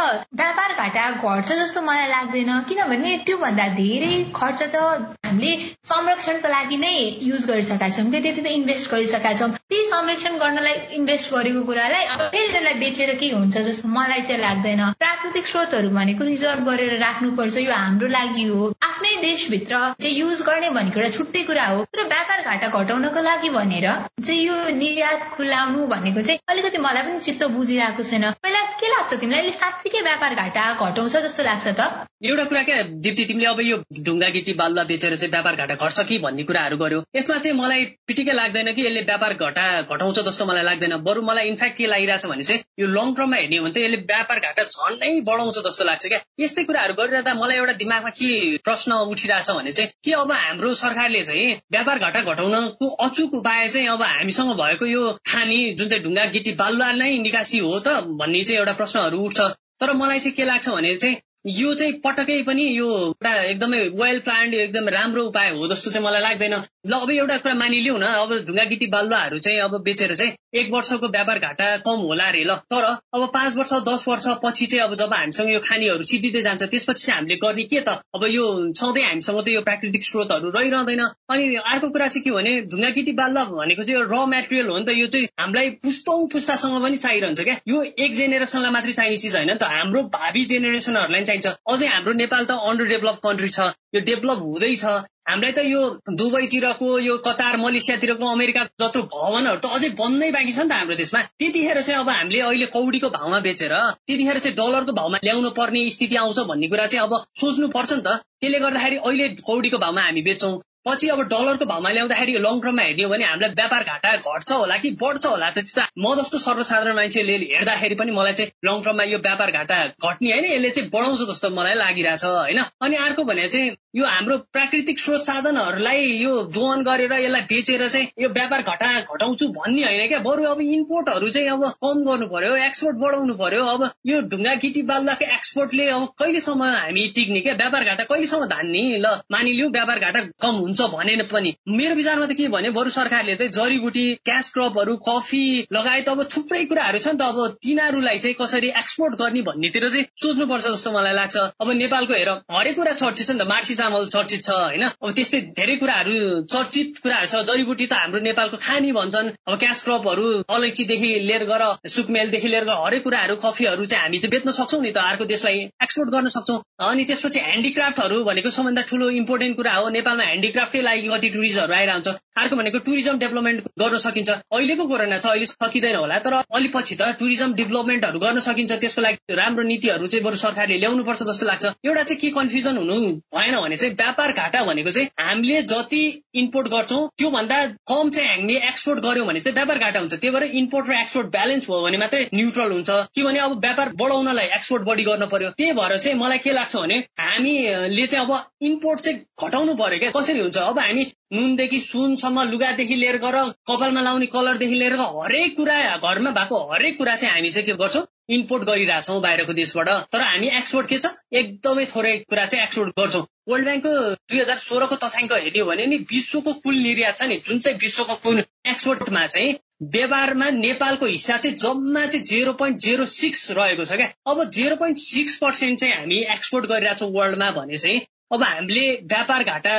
व्यापार 0.42 0.74
घाटा 0.74 1.10
घट्छ 1.10 1.52
जस्तो 1.52 1.82
मलाई 1.82 2.08
लाग्दैन। 2.10 2.60
किनभने 2.68 3.16
त्योभन्दा 3.26 3.68
धेरै 3.74 4.14
खर्च 4.36 4.62
त 4.74 5.18
हामीले 5.30 5.56
संरक्षणको 5.86 6.48
लागि 6.48 6.76
नै 6.76 6.94
युज 7.22 7.46
गरिसकेका 7.50 7.88
छौँ। 7.96 8.10
कि 8.10 8.20
त्यति 8.20 8.42
त 8.42 8.46
इन्भेस्ट 8.58 8.90
गरिसकेका 8.90 9.32
छौँ। 9.38 9.48
त्यही 9.70 9.84
संरक्षण 9.86 10.36
गर्नलाई 10.42 10.74
इन्भेस्ट 10.98 11.32
गरेको 11.34 11.62
कुरालाई 11.70 12.04
फेरि 12.34 12.48
त्यसलाई 12.52 12.74
बेचेर 12.82 13.14
के 13.20 13.30
हुन्छ 13.30 13.56
जस्तो 13.68 13.88
मलाई 13.88 14.22
चाहिँ 14.28 14.40
लाग्दैन। 14.42 14.82
प्राकृतिक 14.98 15.46
स्रोतहरू 15.46 15.90
भनेको 15.98 16.24
रिजर्भ 16.24 16.64
गरेर 16.68 16.98
राख्नुपर्छ। 17.00 17.56
यो 17.60 17.72
हाम्रो 17.72 18.08
लागि 18.16 18.44
हो। 18.50 18.72
आफ्नै 18.82 19.14
देशभित्र 19.22 19.78
चाहिँ 20.02 20.16
युज 20.18 20.42
गर्ने 20.48 20.70
भनेको 20.76 21.00
एउटा 21.00 21.10
छुट्टै 21.16 21.42
कुरा 21.46 21.66
हो। 21.72 21.84
तर 21.94 22.02
व्यापार 22.14 22.42
घाटा 22.42 22.68
घटाउनको 22.68 23.20
लागि 23.22 23.50
भनेर 23.58 23.88
चाहिँ 24.26 24.40
यो 24.42 24.56
निर्यात 24.82 25.28
खुलाउनु 25.36 25.86
भनेको 25.94 26.20
चाहिँ 26.26 26.40
अलिकति 26.50 26.78
मलाई 26.86 27.02
पनि 27.02 27.18
चित्त 27.20 27.44
बुझिरहेको 27.56 28.02
छैन। 28.10 28.30
पहिला 28.42 28.60
के 28.80 28.88
लाग्छ 28.94 29.20
तिमीलाई? 29.20 29.50
साँच्चीकै 29.62 30.00
व्यापार 30.02 30.34
घाटा 30.34 30.72
घटाउँछ 30.74 31.16
जस्तो 31.16 31.42
लाग्छ 31.42 31.68
त। 31.68 32.09
एउटा 32.20 32.44
कुरा 32.44 32.62
क्या 32.62 32.82
दिप्ती 33.04 33.24
तिमीले 33.24 33.46
अब 33.48 33.60
यो 33.60 33.76
ढुङ्गा 34.06 34.28
गिटी 34.28 34.52
बालुवा 34.52 34.82
बेचेर 34.88 35.14
चाहिँ 35.16 35.30
व्यापार 35.30 35.56
घाटा 35.56 35.74
घट्छ 35.74 36.00
कि 36.08 36.16
भन्ने 36.24 36.42
कुराहरू 36.44 36.76
गर्यो। 36.76 36.98
यसमा 37.16 37.36
चाहिँ 37.36 37.56
मलाई 37.58 37.84
पिटिकै 38.06 38.32
लाग्दैन 38.32 38.72
कि 38.72 38.82
यसले 38.86 39.02
व्यापार 39.10 39.34
घाटा 39.34 39.64
घटाउँछ 39.82 40.18
जस्तो 40.26 40.46
मलाई 40.46 40.62
लाग्दैन। 40.64 40.96
बरु 41.06 41.22
मलाई 41.28 41.48
इन्फ्याक्ट 41.48 41.76
के 41.76 41.86
लागिरहेछ 41.86 42.26
भने 42.26 42.42
चाहिँ 42.42 42.62
यो 42.80 42.86
लङ 42.86 43.14
टर्ममा 43.16 43.36
हेर्ने 43.36 43.56
हो 43.56 43.64
भने 43.64 43.72
त 43.72 43.84
यसले 43.84 43.96
व्यापार 44.10 44.38
घाटा 44.40 44.64
झन्डै 44.64 45.08
बढाउँछ 45.30 45.58
जस्तो 45.68 45.84
लाग्छ 45.84 46.06
क्या। 46.06 46.20
यस्तै 46.44 46.64
कुराहरू 46.68 46.94
गरिरहँदा 47.00 47.34
मलाई 47.40 47.56
एउटा 47.56 47.72
दिमागमा 47.84 48.12
के 48.20 48.28
प्रश्न 48.68 49.00
उठिरहेछ 49.14 49.50
भने 49.50 49.72
चाहिँ 49.72 49.90
के 50.04 50.12
अब 50.20 50.32
हाम्रो 50.32 50.74
सरकारले 50.82 51.24
चाहिँ 51.30 51.48
व्यापार 51.72 51.98
घाटा 52.04 52.20
घटाउनको 52.34 52.90
अचुक 53.06 53.34
उपाय 53.40 53.68
चाहिँ 53.68 53.88
अब 53.96 54.02
हामीसँग 54.10 54.52
भएको 54.60 54.92
यो 54.92 55.08
खानी 55.32 55.58
जुन 55.72 55.88
चाहिँ 55.88 56.04
ढुङ्गा 56.04 56.28
गिटी 56.36 56.52
बालुवा 56.60 56.92
नै 57.00 57.10
निकासी 57.24 57.64
हो 57.64 57.74
त 57.80 57.98
भन्ने 58.20 58.44
चाहिँ 58.44 58.60
एउटा 58.60 58.78
प्रश्नहरू 58.84 59.24
उठ्छ। 59.24 59.50
तर 59.80 59.92
मलाई 59.96 60.18
चाहिँ 60.20 60.36
के 60.36 60.44
लाग्छ 60.44 60.68
भने 60.68 60.94
चाहिँ 60.96 61.16
यो 61.46 61.74
चाहिँ 61.74 61.92
पटकै 62.04 62.42
पनि 62.46 62.64
यो 62.76 62.86
एउटा 63.00 63.30
एकदमै 63.42 63.78
वेल 64.00 64.18
प्लान्ड 64.20 64.54
एकदम 64.54 64.88
राम्रो 64.88 65.24
उपाय 65.26 65.50
हो 65.50 65.68
जस्तो 65.68 65.90
चाहिँ 65.90 66.06
मलाई 66.06 66.20
लाग्दैन। 66.22 66.54
ल 66.86 66.92
अब 66.92 67.10
एउटा 67.10 67.36
कुरा 67.38 67.54
मानिलिउ 67.54 67.96
न। 67.96 68.04
अब 68.04 68.32
ढुङ्गा 68.46 68.64
गिटी 68.64 68.86
बालुवाहरू 68.86 69.38
चाहिँ 69.38 69.60
अब 69.60 69.80
बेचेर 69.82 70.14
चाहिँ 70.14 70.32
एक 70.60 70.70
वर्षको 70.72 71.08
व्यापार 71.08 71.38
घाटा 71.38 71.76
कम 71.86 72.04
होला 72.04 72.24
अरे 72.28 72.44
ल। 72.44 72.56
तर 72.68 72.84
अब 72.84 73.26
पाँच 73.34 73.56
वर्ष 73.56 73.72
दस 73.88 74.04
वर्ष 74.08 74.26
पछि 74.44 74.66
चाहिँ 74.66 74.84
अब 74.84 74.94
जब 74.96 75.14
हामीसँग 75.14 75.50
यो 75.50 75.60
खानीहरू 75.64 76.02
सिद्धिँदै 76.02 76.42
जान्छ 76.42 76.62
त्यसपछि 76.62 77.06
चाहिँ 77.06 77.16
हामीले 77.16 77.36
गर्ने 77.40 77.64
के 77.64 77.80
त? 77.80 77.96
अब 78.14 78.24
यो 78.28 78.44
सधैँ 78.74 79.04
हामीसँग 79.04 79.40
त 79.40 79.48
यो 79.48 79.62
प्राकृतिक 79.62 80.04
स्रोतहरू 80.04 80.50
रहिरहँदैन। 80.50 81.00
अनि 81.32 81.56
अर्को 81.56 81.88
कुरा 81.88 82.08
चाहिँ 82.08 82.24
के 82.24 82.30
भने 82.36 82.52
ढुङ्गा 82.68 82.90
गिटी 82.90 83.12
बालुवा 83.16 83.44
भनेको 83.56 83.82
चाहिँ 83.82 84.04
र 84.12 84.26
मेटेरियल 84.28 84.68
हो 84.68 84.78
नि 84.78 84.84
त। 84.84 84.98
यो 85.00 85.06
चाहिँ 85.06 85.26
हामीलाई 85.40 85.70
पुस्तौँ 85.80 86.20
पुस्तासँग 86.28 86.82
पनि 86.84 86.96
चाहिरहन्छ 87.00 87.40
क्या। 87.40 87.56
यो 87.68 87.82
एक 87.96 88.14
जेनेरेसनलाई 88.20 88.72
मात्रै 88.76 88.92
चाहिने 88.92 89.16
चिज 89.16 89.36
होइन 89.36 89.50
नि 89.50 89.56
त। 89.56 89.72
हाम्रो 89.72 90.02
भावी 90.20 90.44
जेनेरेसनहरूलाई 90.44 91.28
चाहिन्छ। 91.30 91.56
अझै 91.72 91.88
हाम्रो 91.94 92.12
नेपाल 92.20 92.44
त 92.44 92.58
अन्डर 92.70 92.92
डेभलप 92.92 93.24
कन्ट्री 93.26 93.50
छ। 93.56 93.72
यो 93.94 94.00
डेभलप 94.10 94.38
हुँदैछ 94.44 94.84
हामीलाई 95.30 95.52
त 95.52 95.62
यो 95.64 95.80
दुबईतिरको 96.20 96.88
यो 96.98 97.16
कतार 97.26 97.56
मलेसियातिरको 97.64 98.30
अमेरिका 98.36 98.62
जत्रो 98.82 99.02
भवनहरू 99.14 99.58
त 99.64 99.66
अझै 99.76 99.90
बन्नै 100.00 100.30
बाँकी 100.36 100.52
छ 100.52 100.64
नि 100.64 100.70
त 100.70 100.78
हाम्रो 100.78 100.96
देशमा। 101.02 101.20
त्यतिखेर 101.42 101.80
चाहिँ 101.80 102.00
अब 102.00 102.10
हामीले 102.10 102.40
अहिले 102.46 102.66
कौडीको 102.76 103.10
भाउमा 103.18 103.38
बेचेर 103.46 103.74
त्यतिखेर 104.06 104.38
चाहिँ 104.44 104.56
डलरको 104.60 104.92
भाउमा 104.98 105.22
ल्याउनु 105.28 105.50
पर्ने 105.60 105.84
स्थिति 105.96 106.16
आउँछ 106.24 106.38
भन्ने 106.50 106.72
कुरा 106.72 106.86
चाहिँ 106.94 107.04
अब 107.06 107.14
सोच्नु 107.42 107.68
पर्छ 107.76 107.92
नि 107.92 108.02
त। 108.06 108.18
त्यसले 108.40 108.58
गर्दाखेरि 108.66 108.96
अहिले 109.04 109.28
कौडीको 109.50 109.78
भाउमा 109.84 110.02
हामी 110.08 110.22
बेच्छौँ। 110.28 110.54
पछि 110.86 111.08
अब 111.08 111.20
डलरको 111.28 111.64
भाउमा 111.66 111.90
ल्याउँदाखेरि 111.90 112.32
लङ 112.38 112.60
टर्ममा 112.60 112.82
हेर्ने 112.82 113.06
भने 113.06 113.24
हामीलाई 113.24 113.50
व्यापार 113.54 113.82
घाटा 113.84 114.16
घट्छ 114.16 114.52
होला 114.52 114.76
कि 114.76 114.90
बढ्छ 115.02 115.26
होला 115.26 115.50
त 115.50 115.86
म 115.98 116.14
जस्तो 116.16 116.38
सर्वसाधारण 116.38 116.96
मान्छेले 116.96 117.36
हेर्दाखेरि 117.36 117.94
पनि 117.94 118.12
मलाई 118.12 118.32
चाहिँ 118.32 118.50
लङ 118.64 118.80
टर्ममा 118.82 119.04
यो 119.04 119.18
व्यापार 119.18 119.50
घाटा 119.52 119.76
घट्ने 119.86 120.32
होइन 120.32 120.44
यसले 120.44 120.70
चाहिँ 120.70 120.90
बढाउँछ 120.90 121.20
जस्तो 121.30 121.50
मलाई 121.50 121.74
लागिरहेछ 121.74 122.24
होइन? 122.24 122.60
अनि 122.80 122.96
अर्को 122.96 123.24
भने 123.24 123.48
चाहिँ 123.48 123.76
यो 123.96 124.04
हाम्रो 124.06 124.36
प्राकृतिक 124.54 124.98
स्रोत 124.98 125.24
साधनहरूलाई 125.26 126.06
यो 126.16 126.32
दोहन 126.56 126.82
गरेर 126.82 127.12
यसलाई 127.12 127.42
बेचेर 127.50 127.86
चाहिँ 127.88 128.08
यो 128.20 128.28
व्यापार 128.30 128.62
घाटा 128.62 128.88
घटाउँछु 129.00 129.48
भन्ने 129.58 129.84
होइन 129.84 130.08
क्या? 130.08 130.18
बरु 130.20 130.44
अब 130.44 130.60
इम्पोर्टहरू 130.60 131.28
चाहिँ 131.28 131.48
अब 131.50 131.64
कम 131.84 132.04
गर्नु 132.08 132.26
पर्यो 132.28 132.54
एक्सपोर्ट 132.66 132.96
बढाउनु 132.96 133.34
पर्यो 133.34 133.64
अब 133.66 133.88
यो 134.06 134.20
ढुङ्गा 134.32 134.54
गिटी 134.64 134.82
बाल्दाको 134.92 135.30
एक्सपोर्टले 135.34 135.88
अब 135.90 136.08
कहिलेसम्म 136.18 136.62
हामी 136.64 137.06
टिक्ने 137.14 137.40
क्या? 137.40 137.54
व्यापार 137.54 137.84
घाटा 137.84 138.04
कहिलेसम्म 138.04 138.46
धान्ने? 138.46 138.84
ल 138.98 139.14
मानिलिउँ 139.32 139.70
व्यापार 139.70 139.98
घाटा 139.98 140.20
कम 140.40 140.60
हुन्छ 140.70 140.88
भने 140.94 141.16
पनि। 141.30 141.54
मेरो 141.68 141.94
विचारमा 141.94 142.26
त 142.26 142.38
के 142.38 142.48
भने 142.48 142.70
बरु 142.70 142.90
सरकारले 142.90 143.34
चाहिँ 143.36 143.52
जडीबुटी 143.52 144.06
क्यास 144.24 144.50
क्रपहरू 144.54 144.96
कफी 145.08 145.44
लगायत 145.72 146.08
अब 146.08 146.22
थुप्रै 146.30 146.64
कुराहरू 146.70 146.98
छ 146.98 147.08
नि 147.08 147.18
त। 147.18 147.22
अब 147.22 147.58
तिनीहरूलाई 147.62 148.18
चाहिँ 148.18 148.34
कसरी 148.40 148.68
एक्सपोर्ट 148.80 149.14
गर्ने 149.20 149.42
भन्नेतिर 149.42 149.88
चाहिँ 149.90 150.04
सोच्नुपर्छ 150.22 150.66
जस्तो 150.66 150.90
मलाई 150.92 151.14
लाग्छ। 151.14 151.36
अब 151.60 151.70
नेपालको 151.80 152.14
हेर 152.14 152.30
हरेक 152.50 152.76
कुरा 152.76 152.92
चर्चित 152.92 153.26
छ 153.26 153.30
नि 153.30 153.38
त। 153.38 153.48
मार्सी 153.50 153.74
चामल 153.74 154.06
चर्चित 154.08 154.44
छ 154.44 154.50
होइन? 154.50 154.84
अब 155.02 155.10
त्यस्तै 155.10 155.40
धेरै 155.58 155.76
कुराहरू 155.82 156.16
चर्चित 156.46 156.98
कुराहरू 157.02 157.26
छ। 157.26 157.42
जडीबुटी 157.50 157.86
त 157.86 157.92
हाम्रो 158.00 158.20
नेपालको 158.20 158.56
खानी 158.60 158.92
भन्छन्। 158.92 159.32
अब 159.48 159.58
क्यास 159.58 159.82
क्रपहरू 159.84 160.26
अलैँचीदेखि 160.50 161.10
लिएर 161.26 161.44
गर 161.44 161.64
सुकमेलदेखि 161.88 162.48
लिएर 162.48 162.64
गएर 162.64 162.84
हरेक 162.84 163.02
कुराहरू 163.04 163.36
कफीहरू 163.44 163.86
चाहिँ 163.86 164.02
हामी 164.04 164.18
त 164.18 164.30
बेच्न 164.30 164.52
सक्छौँ 164.52 164.80
नि 164.82 164.92
त। 164.92 164.98
अर्को 165.10 165.24
देशलाई 165.32 165.58
एक्सपोर्ट 165.82 166.10
गर्न 166.10 166.28
सक्छौँ। 166.36 166.60
अनि 166.90 167.04
त्यसपछि 167.04 167.40
ह्यान्डिक्राफ्टहरू 167.40 168.22
भनेको 168.24 168.50
सबभन्दा 168.50 168.82
ठुलो 168.90 169.10
इम्पोर्टेन्ट 169.20 169.56
कुरा 169.56 169.74
हो। 169.74 169.88
नेपालमा 169.90 170.24
ह्यान्डिक्राफ्टकै 170.60 170.82
लागि 170.82 171.08
कति 171.08 171.28
टुरिस्टहरू 171.30 171.72
आइरहन्छ। 171.74 172.08
अर्को 172.40 172.56
भनेको 172.56 172.78
टुरिज्म 172.86 173.18
डेभलपमेन्ट 173.18 173.60
गर्न 173.80 173.98
सकिन्छ। 173.98 174.30
अहिलेको 174.52 174.84
कोरोना 174.88 175.18
छ 175.18 175.26
अहिले 175.26 175.46
सकिँदैन 175.46 175.96
होला। 175.96 176.18
तर 176.20 176.34
अलि 176.56 176.68
पछि 176.74 176.94
त 177.00 177.02
टुरिज्म 177.20 177.52
डेभलपमेन्टहरू 177.60 178.18
गर्न 178.20 178.38
सकिन्छ। 178.40 178.72
त्यसको 178.80 179.00
लागि 179.00 179.34
राम्रो 179.40 179.62
नीतिहरू 179.70 180.06
चाहिँ 180.06 180.24
बरु 180.24 180.36
सरकारले 180.36 180.78
ल्याउनुपर्छ 180.80 181.22
जस्तो 181.30 181.46
लाग्छ। 181.46 181.64
एउटा 181.84 182.02
चाहिँ 182.02 182.20
के 182.20 182.30
कन्फ्युजन 182.38 182.76
हुनु 182.76 182.96
भएन 183.36 183.56
भने 183.60 183.76
चाहिँ 183.76 183.94
व्यापार 183.94 184.32
घाटा 184.32 184.64
भनेको 184.64 184.90
चाहिँ 184.90 185.08
हामीले 185.20 185.62
जति 185.72 186.02
इम्पोर्ट 186.42 186.68
गर्छौँ 186.74 187.02
त्योभन्दा 187.18 187.58
कम 187.92 188.10
चाहिँ 188.10 188.28
हामीले 188.30 188.58
एक्सपोर्ट 188.70 188.98
गर्यौँ 189.04 189.26
भने 189.26 189.40
चाहिँ 189.40 189.54
व्यापार 189.54 189.78
घाटा 189.78 190.00
हुन्छ। 190.00 190.14
त्यही 190.14 190.32
भएर 190.36 190.44
इम्पोर्ट 190.62 190.90
र 190.90 191.00
एक्सपोर्ट 191.00 191.28
ब्यालेन्स 191.36 191.68
भयो 191.70 191.82
भने 191.82 191.98
मात्रै 192.04 192.22
न्युट्रल 192.34 192.72
हुन्छ। 192.72 192.90
कि 193.14 193.22
भने 193.22 193.38
अब 193.40 193.58
व्यापार 193.60 193.92
बढाउनलाई 194.00 194.46
एक्सपोर्ट 194.58 194.82
बढी 194.88 195.04
गर्न 195.04 195.26
पर्यो। 195.34 195.50
त्यही 195.58 195.72
भएर 195.80 195.96
चाहिँ 195.98 196.18
मलाई 196.18 196.38
के 196.38 196.52
लाग्छ 196.52 196.76
भने 196.76 196.98
हामीले 197.20 198.06
चाहिँ 198.06 198.24
अब 198.26 198.32
इम्पोर्ट 198.70 199.00
चाहिँ 199.00 199.18
घटाउनु 199.44 199.74
पर्यो 199.74 199.98
क्या। 199.98 200.10
कसरी 200.16 200.40
हुन्छ। 200.50 200.68
अब 200.68 200.78
हामी 200.78 201.06
नुनदेखि 201.32 201.78
सुनसम्म 201.80 202.42
लुगादेखि 202.50 202.94
लिएर 202.94 203.16
गर 203.24 203.36
कपालमा 203.70 204.00
लाउने 204.02 204.26
कलरदेखि 204.26 204.74
लिएर 204.74 204.94
हरेक 205.00 205.56
कुरा 205.56 205.76
घरमा 205.96 206.30
भएको 206.38 206.58
हरेक 206.72 206.98
कुरा 206.98 207.14
चाहिँ 207.16 207.34
हामी 207.34 207.50
चाहिँ 207.50 207.66
के 207.66 207.72
गर्छौँ? 207.82 208.06
इम्पोर्ट 208.30 208.64
गरिरहेछौँ 208.64 209.20
बाहिरको 209.22 209.52
देशबाट। 209.52 209.88
तर 210.12 210.20
हामी 210.22 210.48
एक्सपोर्ट 210.58 210.88
के 210.88 210.98
छ? 210.98 211.06
एकदमै 211.32 211.84
थोरै 211.94 212.16
कुरा 212.30 212.44
चाहिँ 212.46 212.64
एक्सपोर्ट 212.64 212.98
गर्छौँ। 212.98 213.24
वर्ल्ड 213.48 213.66
ब्याङ्कको 213.66 213.92
दुई 214.30 214.40
हजार 214.40 214.58
सोह्रको 214.58 214.96
तथ्याङ्क 215.04 215.32
हेर्ने 215.32 215.62
भने 215.70 215.86
नि 215.86 215.96
विश्वको 216.10 216.52
कुल 216.66 216.76
निर्यात 216.84 217.18
छ 217.18 217.28
नि 217.30 217.36
जुन 217.48 217.58
चाहिँ 217.58 217.78
विश्वको 217.78 218.14
कुल 218.26 218.42
एक्सपोर्टमा 218.74 219.26
चाहिँ 219.26 219.56
व्यवहारमा 219.94 220.50
नेपालको 220.56 221.06
हिस्सा 221.06 221.36
चाहिँ 221.38 221.56
जम्मा 221.56 222.06
चाहिँ 222.06 222.24
जेरो 222.26 222.52
पोइन्ट 222.62 222.78
जेरो 222.86 223.06
सिक्स 223.14 223.50
रहेको 223.58 223.84
छ 223.84 223.98
क्या। 224.02 224.08
अब 224.30 224.44
जेरो 224.58 224.76
पोइन्ट 224.76 224.98
सिक्स 224.98 225.36
पर्सेन्ट 225.44 225.80
चाहिँ 225.80 225.94
हामी 225.94 226.18
एक्सपोर्ट 226.36 226.66
गरिरहेछौँ 226.72 227.10
वर्ल्डमा 227.12 227.50
भने 227.58 227.78
चाहिँ 227.78 228.00
अब 228.30 228.42
हामीले 228.42 228.90
व्यापार 229.12 229.44
घाटा 229.44 229.76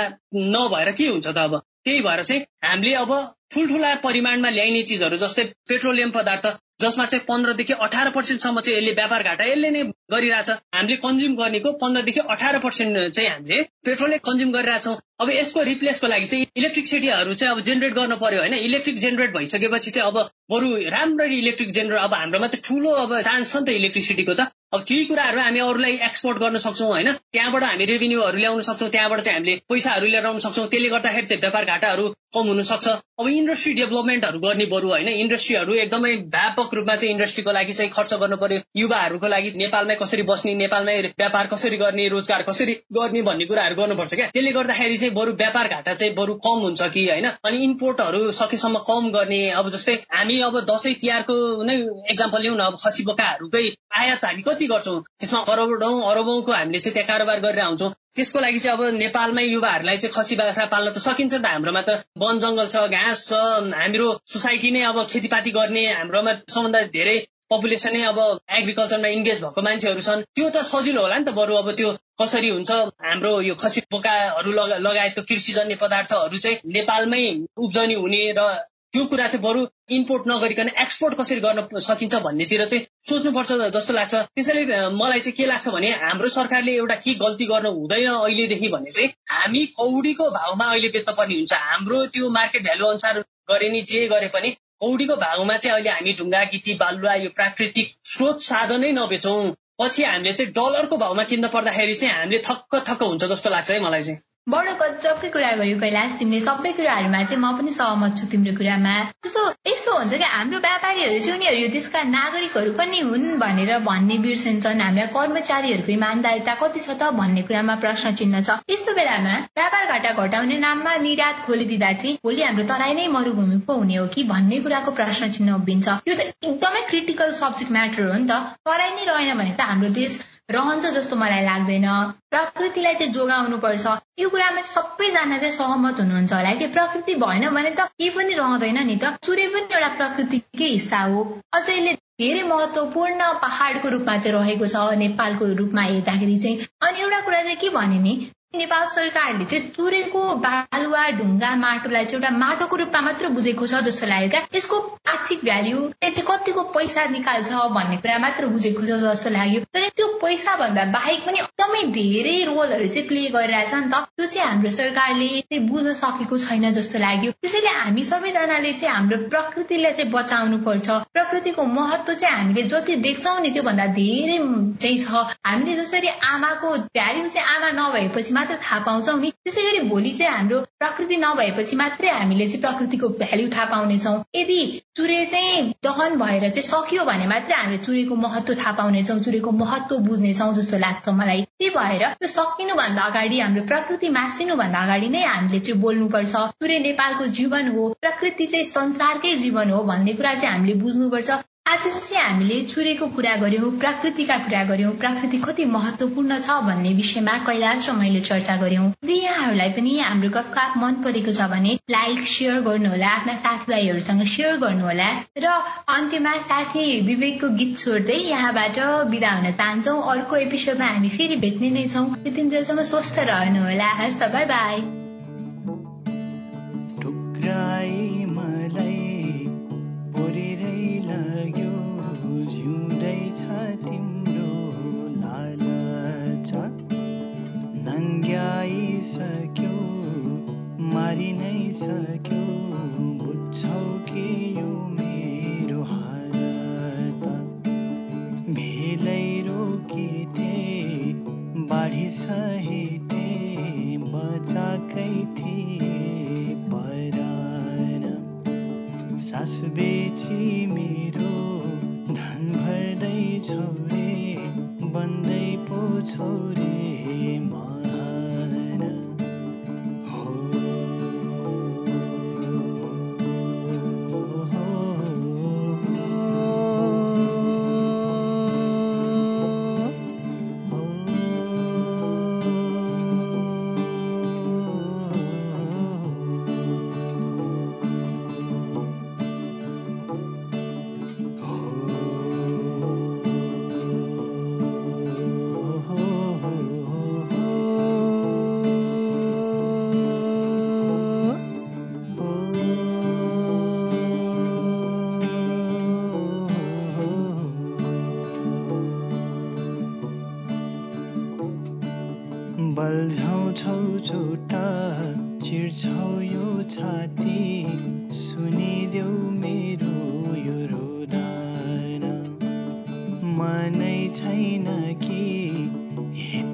नभएर 0.56 0.92
के 0.92 1.08
हुन्छ 1.08 1.28
त 1.28 1.38
अब? 1.38 1.62
त्यही 1.86 2.02
भएर 2.02 2.24
चाहिँ 2.24 2.42
हामीले 2.64 2.94
अब 2.96 3.12
ठुल्ठुला 3.54 3.94
परिमाणमा 4.04 4.50
ल्याइने 4.50 4.82
चिजहरू 4.90 5.18
जस्तै 5.18 5.44
पेट्रोलियम 5.70 6.10
पदार्थ 6.18 6.46
जसमा 6.82 7.06
चाहिँ 7.06 7.26
पन्ध्रदेखि 7.28 7.74
अठार 7.86 8.10
पर्सेन्टसम्म 8.12 8.60
चाहिँ 8.60 8.78
यसले 8.78 8.92
व्यापार 9.00 9.24
घाटा 9.24 9.46
यसले 9.46 9.70
नै 9.72 9.82
गरिरहेछ। 10.14 10.50
हामीले 10.76 10.96
कन्ज्युम 11.06 11.36
गर्नेको 11.36 11.72
पन्ध्रदेखि 11.82 12.20
अठार 12.36 12.58
पर्सेन्ट 12.60 12.98
चाहिँ 13.10 13.30
हामीले 13.30 13.62
पेट्रोलले 13.86 14.18
कन्ज्युम 14.28 14.52
गरिरहेछौँ। 14.52 14.96
अब 15.22 15.30
यसको 15.30 15.64
रिप्लेसको 15.64 16.08
लागि 16.08 16.26
चाहिँ 16.26 16.48
इलेक्ट्रिसिटीहरू 16.58 17.34
चाहिँ 17.34 17.54
अब 17.56 17.62
जेनेरेट 17.68 17.94
गर्नु 17.94 18.16
पर्यो 18.24 18.40
होइन। 18.40 18.54
इलेक्ट्रिक 18.62 18.98
जेनेरेट 19.00 19.36
भइसकेपछि 19.36 19.92
चाहिँ 19.92 20.08
अब 20.08 20.18
बरु 20.52 20.70
राम्ररी 20.96 21.38
इलेक्ट्रिक 21.40 21.72
जेनेरेट 21.72 22.02
अब 22.02 22.14
हाम्रोमा 22.14 22.48
त 22.48 22.62
ठुलो 22.66 22.92
अब 23.04 23.20
चान्स 23.22 23.54
छ 23.54 23.62
नि 23.62 23.66
त 23.66 23.78
इलेक्ट्रिसिटीको 23.82 24.34
त। 24.34 24.51
अब 24.74 24.84
त्यही 24.88 25.06
कुराहरू 25.06 25.40
हामी 25.40 25.60
अरूलाई 25.60 25.96
एक्सपोर्ट 26.04 26.38
गर्न 26.38 26.58
सक्छौँ 26.58 26.88
होइन? 26.88 27.12
त्यहाँबाट 27.32 27.64
हामी 27.64 27.86
रेभिन्यूहरू 27.86 28.38
ल्याउन 28.38 28.62
सक्छौँ 28.62 28.90
त्यहाँबाट 28.90 29.20
चाहिँ 29.20 29.38
हामीले 29.38 29.56
पैसाहरू 29.70 30.08
लिएर 30.08 30.26
आउन 30.26 30.40
सक्छौँ। 30.40 30.68
त्यसले 30.68 30.90
गर्दाखेरि 30.90 31.28
चाहिँ 31.28 31.42
व्यापार 31.42 31.66
घाटाहरू 31.66 32.06
कम 32.34 32.48
हुन 32.48 32.64
सक्छ 32.64 32.88
अब 32.88 33.28
इन्डस्ट्री 33.30 33.74
डेभलपमेन्टहरू 33.74 34.40
गर्ने 34.40 34.66
बरु 34.66 34.90
होइन 34.90 35.08
इन्डस्ट्रीहरू 35.08 35.74
एकदमै 35.82 36.14
व्यापक 36.36 36.74
रूपमा 36.74 36.96
चाहिँ 36.96 37.14
इन्डस्ट्रीको 37.14 37.52
लागि 37.52 37.74
चाहिँ 37.74 37.92
खर्च 37.92 38.14
गर्नु 38.22 38.38
पर्यो। 38.38 38.60
युवाहरूको 38.76 39.28
लागि 39.28 39.52
नेपालमै 39.56 39.96
कसरी 39.96 40.24
बस्ने 40.30 40.54
नेपालमै 40.56 40.96
व्यापार 41.04 41.48
कसरी 41.54 41.78
गर्ने 41.78 42.08
रोजगार 42.10 42.42
कसरी 42.50 42.74
गर्ने 42.94 43.22
भन्ने 43.22 43.46
कुराहरू 43.46 43.76
गर्नुपर्छ 43.76 44.14
क्या। 44.14 44.28
त्यसले 44.30 44.52
गर्दाखेरि 44.52 44.98
चाहिँ 44.98 45.14
बरु 45.16 45.34
व्यापार 45.44 45.68
घाटा 45.70 45.94
चाहिँ 45.94 46.14
बरु 46.16 46.34
कम 46.48 46.60
हुन्छ 46.66 46.90
कि 46.94 47.08
होइन? 47.10 47.28
अनि 47.46 47.64
इम्पोर्टहरू 47.64 48.32
सकेसम्म 48.32 48.84
कम 48.90 49.12
गर्ने 49.12 49.42
अब 49.62 49.70
जस्तै 49.70 49.96
हामी 50.12 50.40
अब 50.42 50.60
दसैँ 50.72 50.94
तिहारको 51.02 51.38
नै 51.64 51.76
एक्जाम्पल 52.10 52.42
लिउँ 52.42 52.58
न 52.58 52.70
अब 52.72 52.78
खसी 52.86 53.04
बोकाहरूकै 53.04 53.66
आयात 54.00 54.26
हामी 54.26 54.42
कति 54.42 54.66
गर्छौँ? 54.68 55.00
त्यसमा 55.20 55.44
करोडौँ 55.50 55.96
अरबौँको 56.12 56.52
हामीले 56.54 56.80
चाहिँ 56.80 56.94
त्यहाँ 56.94 57.08
कारोबार 57.08 57.40
गरेर 57.42 57.60
आउँछौँ। 57.62 57.94
त्यसको 58.16 58.40
लागि 58.40 58.60
चाहिँ 58.60 58.78
अब 58.78 58.96
नेपालमै 58.96 59.44
युवाहरूलाई 59.46 59.98
चाहिँ 59.98 60.14
खसी 60.14 60.36
बाख्रा 60.36 60.66
पाल्न 60.72 60.92
त 60.92 61.04
सकिन्छ 61.04 61.34
नि 61.34 61.40
त 61.40 61.46
हाम्रोमा 61.48 61.82
त 61.82 61.90
वन 62.18 62.40
जङ्गल 62.40 62.68
छ 62.68 62.82
घाँस 62.92 63.20
छ। 63.28 63.38
हाम्रो 63.76 64.08
सोसाइटी 64.34 64.72
नै 64.72 64.82
अब 64.88 64.98
खेतीपाती 65.12 65.52
गर्ने 65.58 65.84
हाम्रोमा 65.92 66.34
सबभन्दा 66.48 66.82
धेरै 66.96 67.16
पपुलेसनै 67.54 68.02
अब 68.10 68.20
एग्रिकल्चरमा 68.58 69.14
इन्गेज 69.16 69.44
भएको 69.44 69.62
मान्छेहरू 69.68 70.04
छन्। 70.08 70.26
त्यो 70.36 70.50
त 70.50 70.66
सजिलो 70.66 71.02
होला 71.02 71.18
नि 71.18 71.26
त 71.26 71.36
बरु 71.40 71.56
अब 71.62 71.72
त्यो 71.80 71.94
कसरी 72.22 72.50
हुन्छ 72.50 72.72
हाम्रो 73.06 73.34
यो 73.42 73.56
खसी 73.64 73.88
बोकाहरू 73.92 74.52
लगायतको 74.82 75.28
कृषिजन्य 75.32 75.80
पदार्थहरू 75.82 76.44
चाहिँ 76.46 76.76
नेपालमै 76.76 77.24
उब्जनी 77.66 78.00
हुने 78.04 78.24
र 78.38 78.52
त्यो 78.94 79.06
कुरा 79.08 79.28
चाहिँ 79.28 79.44
बरु 79.44 79.68
इम्पोर्ट 79.96 80.24
नगरिकन 80.28 80.70
एक्सपोर्ट 80.80 81.14
कसरी 81.18 81.40
गर्न 81.42 81.86
सकिन्छ 81.86 82.16
भन्नेतिर 82.24 82.66
चाहिँ 82.66 82.86
सोच्नुपर्छ 83.10 83.52
जस्तो 83.76 83.94
लाग्छ। 83.94 84.14
त्यसैले 84.36 84.64
मलाई 84.98 85.20
चाहिँ 85.20 85.36
के 85.38 85.46
लाग्छ 85.46 85.68
भने 85.76 85.90
हाम्रो 86.02 86.30
सरकारले 86.30 86.76
एउटा 86.78 86.96
के 87.06 87.14
गल्ती 87.22 87.46
गर्नु 87.52 87.72
हुँदैन 87.78 88.08
अहिलेदेखि 88.14 88.68
भने 88.76 88.92
चाहिँ 88.92 89.10
हामी 89.36 89.66
कौडीको 89.80 90.30
भावमा 90.32 90.66
अहिले 90.72 90.90
बेच्न 90.96 91.14
पर्ने 91.20 91.36
हुन्छ। 91.36 91.54
हाम्रो 91.70 92.06
त्यो 92.14 92.30
मार्केट 92.38 92.64
भ्यालु 92.64 92.88
अनुसार 92.88 93.20
गरे 93.52 93.70
नि 93.70 93.82
जे 93.92 94.08
गरे 94.08 94.28
पनि 94.36 94.50
कौडीको 94.86 95.16
भावमा 95.26 95.58
चाहिँ 95.58 95.74
अहिले 95.76 95.90
हामी 95.90 96.14
ढुङ्गा 96.20 96.44
गिटी 96.54 96.74
बालुवा 96.84 97.14
यो 97.24 97.30
प्राकृतिक 97.36 97.94
स्रोत 98.14 98.42
साधनै 98.42 98.92
नबेचौँ। 99.00 99.54
पछि 99.82 100.04
हामीले 100.04 100.34
चाहिँ 100.34 100.52
डलरको 100.54 100.98
भावमा 100.98 101.24
किन्न 101.30 101.48
पर्दाखेरि 101.56 101.96
चाहिँ 101.96 102.14
हामीले 102.16 102.42
थक्क 102.50 102.84
थक्क 102.90 103.04
हुन्छ 103.04 103.24
जस्तो 103.32 103.50
लाग्छ 103.50 103.72
है 103.72 103.80
मलाई 103.84 104.04
चाहिँ। 104.04 104.20
बडो 104.50 104.72
गजबकै 104.78 105.30
कुरा 105.34 105.50
गर्यो 105.58 105.78
कैलाश 105.82 106.14
तिमीले 106.20 106.40
सबै 106.44 106.70
कुराहरूमा 106.78 107.20
चाहिँ 107.24 107.42
म 107.42 107.50
पनि 107.58 107.72
सहमत 107.74 108.14
छु 108.20 108.26
तिम्रो 108.30 108.54
कुरामा। 108.60 108.94
जस्तो 109.26 109.42
यस्तो 109.70 109.92
हुन्छ 109.98 110.18
कि 110.22 110.30
हाम्रो 110.32 110.60
व्यापारीहरू 110.64 111.20
चाहिँ 111.20 111.36
उनीहरू 111.38 111.58
यो 111.62 111.68
देशका 111.76 112.02
नागरिकहरू 112.10 112.72
पनि 112.80 113.00
हुन् 113.10 113.38
भनेर 113.44 113.72
भन्ने 113.86 114.18
बिर्सन्छन्। 114.24 114.82
हाम्रा 114.82 115.06
कर्मचारीहरूको 115.14 115.92
इमान्दारिता 115.98 116.56
कति 116.64 116.80
छ 116.80 116.90
त 116.90 117.12
भन्ने 117.20 117.44
कुरामा 117.52 117.76
प्रश्न 117.86 118.14
चिन्ह 118.18 118.42
छ। 118.42 118.58
यस्तो 118.74 118.98
बेलामा 118.98 119.36
व्यापार 119.62 119.86
घाटा 119.94 120.12
घटाउने 120.26 120.58
नाममा 120.66 120.96
निर्यात 121.06 121.46
खोलिदिँदा 121.46 121.94
चाहिँ 122.02 122.18
भोलि 122.26 122.42
हाम्रो 122.42 122.68
तराई 122.74 122.98
नै 122.98 123.08
मरुभूमि 123.14 123.62
पो 123.70 123.78
हुने 123.78 124.02
हो 124.02 124.08
कि 124.18 124.26
भन्ने 124.34 124.60
कुराको 124.66 124.98
प्रश्न 125.00 125.32
चिन्ह 125.38 125.62
उभिन्छ। 125.62 125.88
यो 126.10 126.18
त 126.18 126.28
एकदमै 126.50 126.82
क्रिटिकल 126.90 127.38
सब्जेक्ट 127.40 127.72
म्याटर 127.78 128.10
हो 128.10 128.18
नि 128.18 128.28
त। 128.28 128.42
तराई 128.66 128.92
नै 128.98 129.10
रहेन 129.14 129.38
भने 129.38 129.54
त 129.54 129.72
हाम्रो 129.72 129.96
देश 130.02 130.20
रहन्छ 130.52 130.86
जस्तो 130.98 131.16
मलाई 131.16 131.44
लाग्दैन। 131.46 131.88
प्रकृतिलाई 132.32 132.96
चाहिँ 132.96 133.14
जोगाउनु 133.14 133.58
पर्छ 133.66 133.86
यो 134.20 134.30
कुरामा 134.30 134.62
सबैजना 134.72 135.38
चाहिँ 135.38 135.54
सहमत 135.54 136.00
हुनुहुन्छ 136.00 136.34
होला 136.34 136.54
कि 136.62 136.68
प्रकृति 136.76 137.16
भएन 137.24 137.50
भने 137.56 137.72
त 137.80 137.88
केही 137.92 138.10
पनि 138.18 138.34
रहँदैन 138.34 138.80
नि 138.88 138.96
त। 139.04 139.16
सूर्य 139.26 139.48
पनि 139.54 139.74
एउटा 139.74 139.90
प्रकृतिकै 140.02 140.66
हिस्सा 140.66 141.00
हो। 141.14 141.24
अझ 141.54 141.64
यसले 141.70 141.94
धेरै 141.94 142.44
महत्वपूर्ण 142.50 143.32
पहाडको 143.46 143.90
रूपमा 143.96 144.18
चाहिँ 144.18 144.38
रहेको 144.38 144.68
छ 144.68 145.00
नेपालको 145.06 145.54
रूपमा 145.62 145.82
हेर्दाखेरि 145.82 146.38
चाहिँ। 146.40 146.68
अनि 146.88 147.02
एउटा 147.02 147.20
कुरा 147.26 147.42
चाहिँ 147.44 147.58
के 147.64 147.70
भने 147.80 148.00
नि 148.00 148.14
नेपाल 148.54 148.88
सरकारले 148.92 149.46
चाहिँ 149.46 149.68
तुरेको 149.76 150.22
बालुवा 150.44 151.04
ढुङ्गा 151.18 151.50
माटोलाई 151.56 152.06
चाहिँ 152.06 152.16
एउटा 152.16 152.30
माटोको 152.38 152.76
रूपमा 152.76 153.02
मात्र 153.02 153.28
बुझेको 153.36 153.68
छ 153.68 153.80
जस्तो 153.84 154.08
लाग्यो 154.08 154.30
क्या। 154.30 154.42
यसको 154.56 154.78
आर्थिक 155.08 155.44
भ्याल्यु 155.44 155.78
चाहिँ 156.04 156.26
कतिको 156.30 156.64
पैसा 156.76 157.06
निकाल्छ 157.16 157.52
भन्ने 157.76 157.98
कुरा 158.04 158.18
मात्र 158.20 158.48
बुझेको 158.56 158.82
छ 158.82 158.98
जस्तो 159.04 159.30
लाग्यो। 159.36 159.62
तर 159.72 159.88
त्यो 159.96 160.08
पैसा 160.24 160.56
भन्दा 160.62 160.84
बाहेक 160.96 161.24
पनि 161.28 161.40
एकदमै 161.40 161.84
धेरै 161.96 162.36
रोलहरू 162.52 162.88
चाहिँ 162.88 163.08
प्ले 163.08 163.24
गरिरहेछ 163.38 163.74
नि 163.74 163.88
त। 163.88 164.04
त्यो 164.20 164.28
चाहिँ 164.28 164.48
हाम्रो 164.48 164.72
सरकारले 164.76 165.30
चाहिँ 165.48 165.64
बुझ्न 165.70 165.94
सकेको 166.04 166.38
छैन 166.46 166.72
जस्तो 166.80 167.00
लाग्यो। 167.06 167.32
त्यसैले 167.40 167.72
हामी 167.80 168.04
सबैजनाले 168.12 168.74
चाहिँ 168.84 168.96
हाम्रो 168.96 169.22
प्रकृतिलाई 169.32 169.94
चाहिँ 170.02 170.12
बचाउनु 170.12 170.58
पर्छ 170.68 171.00
प्रकृतिको 171.16 171.64
महत्व 171.80 172.14
चाहिँ 172.14 172.36
हामीले 172.36 172.68
जति 172.76 173.00
देख्छौँ 173.08 173.40
नि 173.40 173.56
त्योभन्दा 173.56 173.88
धेरै 173.96 174.38
चाहिँ 174.84 175.00
छ। 175.00 175.26
हामीले 175.48 175.80
जसरी 175.82 176.14
आमाको 176.36 176.76
भ्याल्यु 176.92 177.28
चाहिँ 177.30 177.48
आमा 177.56 177.72
नभएपछि 177.80 178.40
मात्र 178.42 178.58
थाहा 178.66 178.80
पाउँछौँ। 178.86 179.20
नि 179.22 179.32
त्यसै 179.46 179.62
गरी 179.62 179.80
भोलि 179.90 180.12
चाहिँ 180.18 180.34
हाम्रो 180.34 180.60
प्रकृति 180.82 181.18
नभएपछि 181.24 181.76
मात्रै 181.78 182.10
हामीले 182.10 182.48
चाहिँ 182.48 182.62
प्रकृतिको 182.62 183.10
भ्याल्यु 183.22 183.50
थाहा 183.56 183.66
पाउनेछौँ। 183.74 184.16
यदि 184.36 184.60
चुरे 184.98 185.26
चाहिँ 185.34 185.74
दहन 185.86 186.16
भएर 186.20 186.50
चाहिँ 186.50 186.68
सकियो 186.68 187.04
भने 187.06 187.28
मात्रै 187.28 187.56
हामीले 187.56 187.78
चुरेको 187.86 188.16
महत्व 188.26 188.54
थाहा 188.62 188.72
पाउनेछौँ 188.80 189.20
चुरेको 189.24 189.52
महत्व 189.62 189.98
बुझ्नेछौँ 190.08 190.54
जस्तो 190.56 190.78
लाग्छ 190.78 191.10
मलाई। 191.22 191.42
त्यही 191.60 191.70
भएर 191.76 192.08
त्यो 192.20 192.28
सकिनुभन्दा 192.28 193.04
अगाडि 193.12 193.40
हाम्रो 193.40 193.64
प्रकृति 193.72 194.10
मासिनुभन्दा 194.18 194.80
अगाडि 194.84 195.10
नै 195.10 195.24
हामीले 195.24 195.60
चाहिँ 195.60 195.82
बोल्नुपर्छ। 195.82 196.36
चुरे 196.62 196.80
नेपालको 196.88 197.26
जीवन 197.40 197.72
हो 197.78 197.88
प्रकृति 198.02 198.46
चाहिँ 198.48 198.66
संसारकै 198.66 199.36
जीवन 199.46 199.72
हो 199.72 199.84
भन्ने 199.84 200.14
कुरा 200.14 200.34
चाहिँ 200.34 200.56
हामीले 200.56 200.76
बुझ्नुपर्छ। 200.82 201.40
आज 201.66 201.84
चाहिँ 201.88 202.24
हामीले 202.24 202.60
चुरेको 202.62 203.08
कुरा 203.08 203.36
गर्यौँ 203.36 203.70
प्रकृतिका 203.80 204.38
कुरा 204.38 204.64
गर्यौँ 204.64 204.92
प्रकृति 204.94 205.38
कति 205.38 205.66
महत्वपूर्ण 205.66 206.40
छ 206.40 206.58
भन्ने 206.62 206.94
विषयमा 206.94 207.38
कैलाश 207.38 207.90
र 207.90 207.94
मैले 207.94 208.22
चर्चा 208.22 208.56
गर्यौँ 208.58 208.88
यदि 208.88 209.14
यहाँहरूलाई 209.14 209.70
पनि 209.70 209.98
हाम्रो 210.00 210.30
कथा 210.30 210.68
मन 210.82 211.02
परेको 211.04 211.32
छ 211.32 211.48
भने 211.50 211.78
लाइक 211.90 212.28
सेयर 212.28 212.62
गर्नुहोला 212.62 213.10
आफ्ना 213.10 213.36
साथीभाइहरूसँग 213.36 214.26
सेयर 214.28 214.58
गर्नुहोला 214.58 215.10
र 215.38 215.58
अन्त्यमा 215.96 216.34
साथी 216.44 216.86
विवेकको 217.08 217.50
गीत 217.58 217.78
छोड्दै 217.80 218.20
यहाँबाट 218.30 218.80
बिदा 219.10 219.32
हुन 219.32 219.52
चाहन्छौँ। 219.52 220.02
अर्को 220.14 220.36
एपिसोडमा 220.38 220.86
हामी 220.86 221.10
फेरि 221.10 221.36
भेट्ने 221.46 221.70
नै 221.70 221.88
छौँ। 221.88 222.08
त्यतिन्जेलसम्म 222.16 222.84
स्वस्थ 222.92 223.20
रहनुहोला। 223.30 223.92
हस् 224.02 224.20
त 224.22 224.34
बाई 224.50 225.02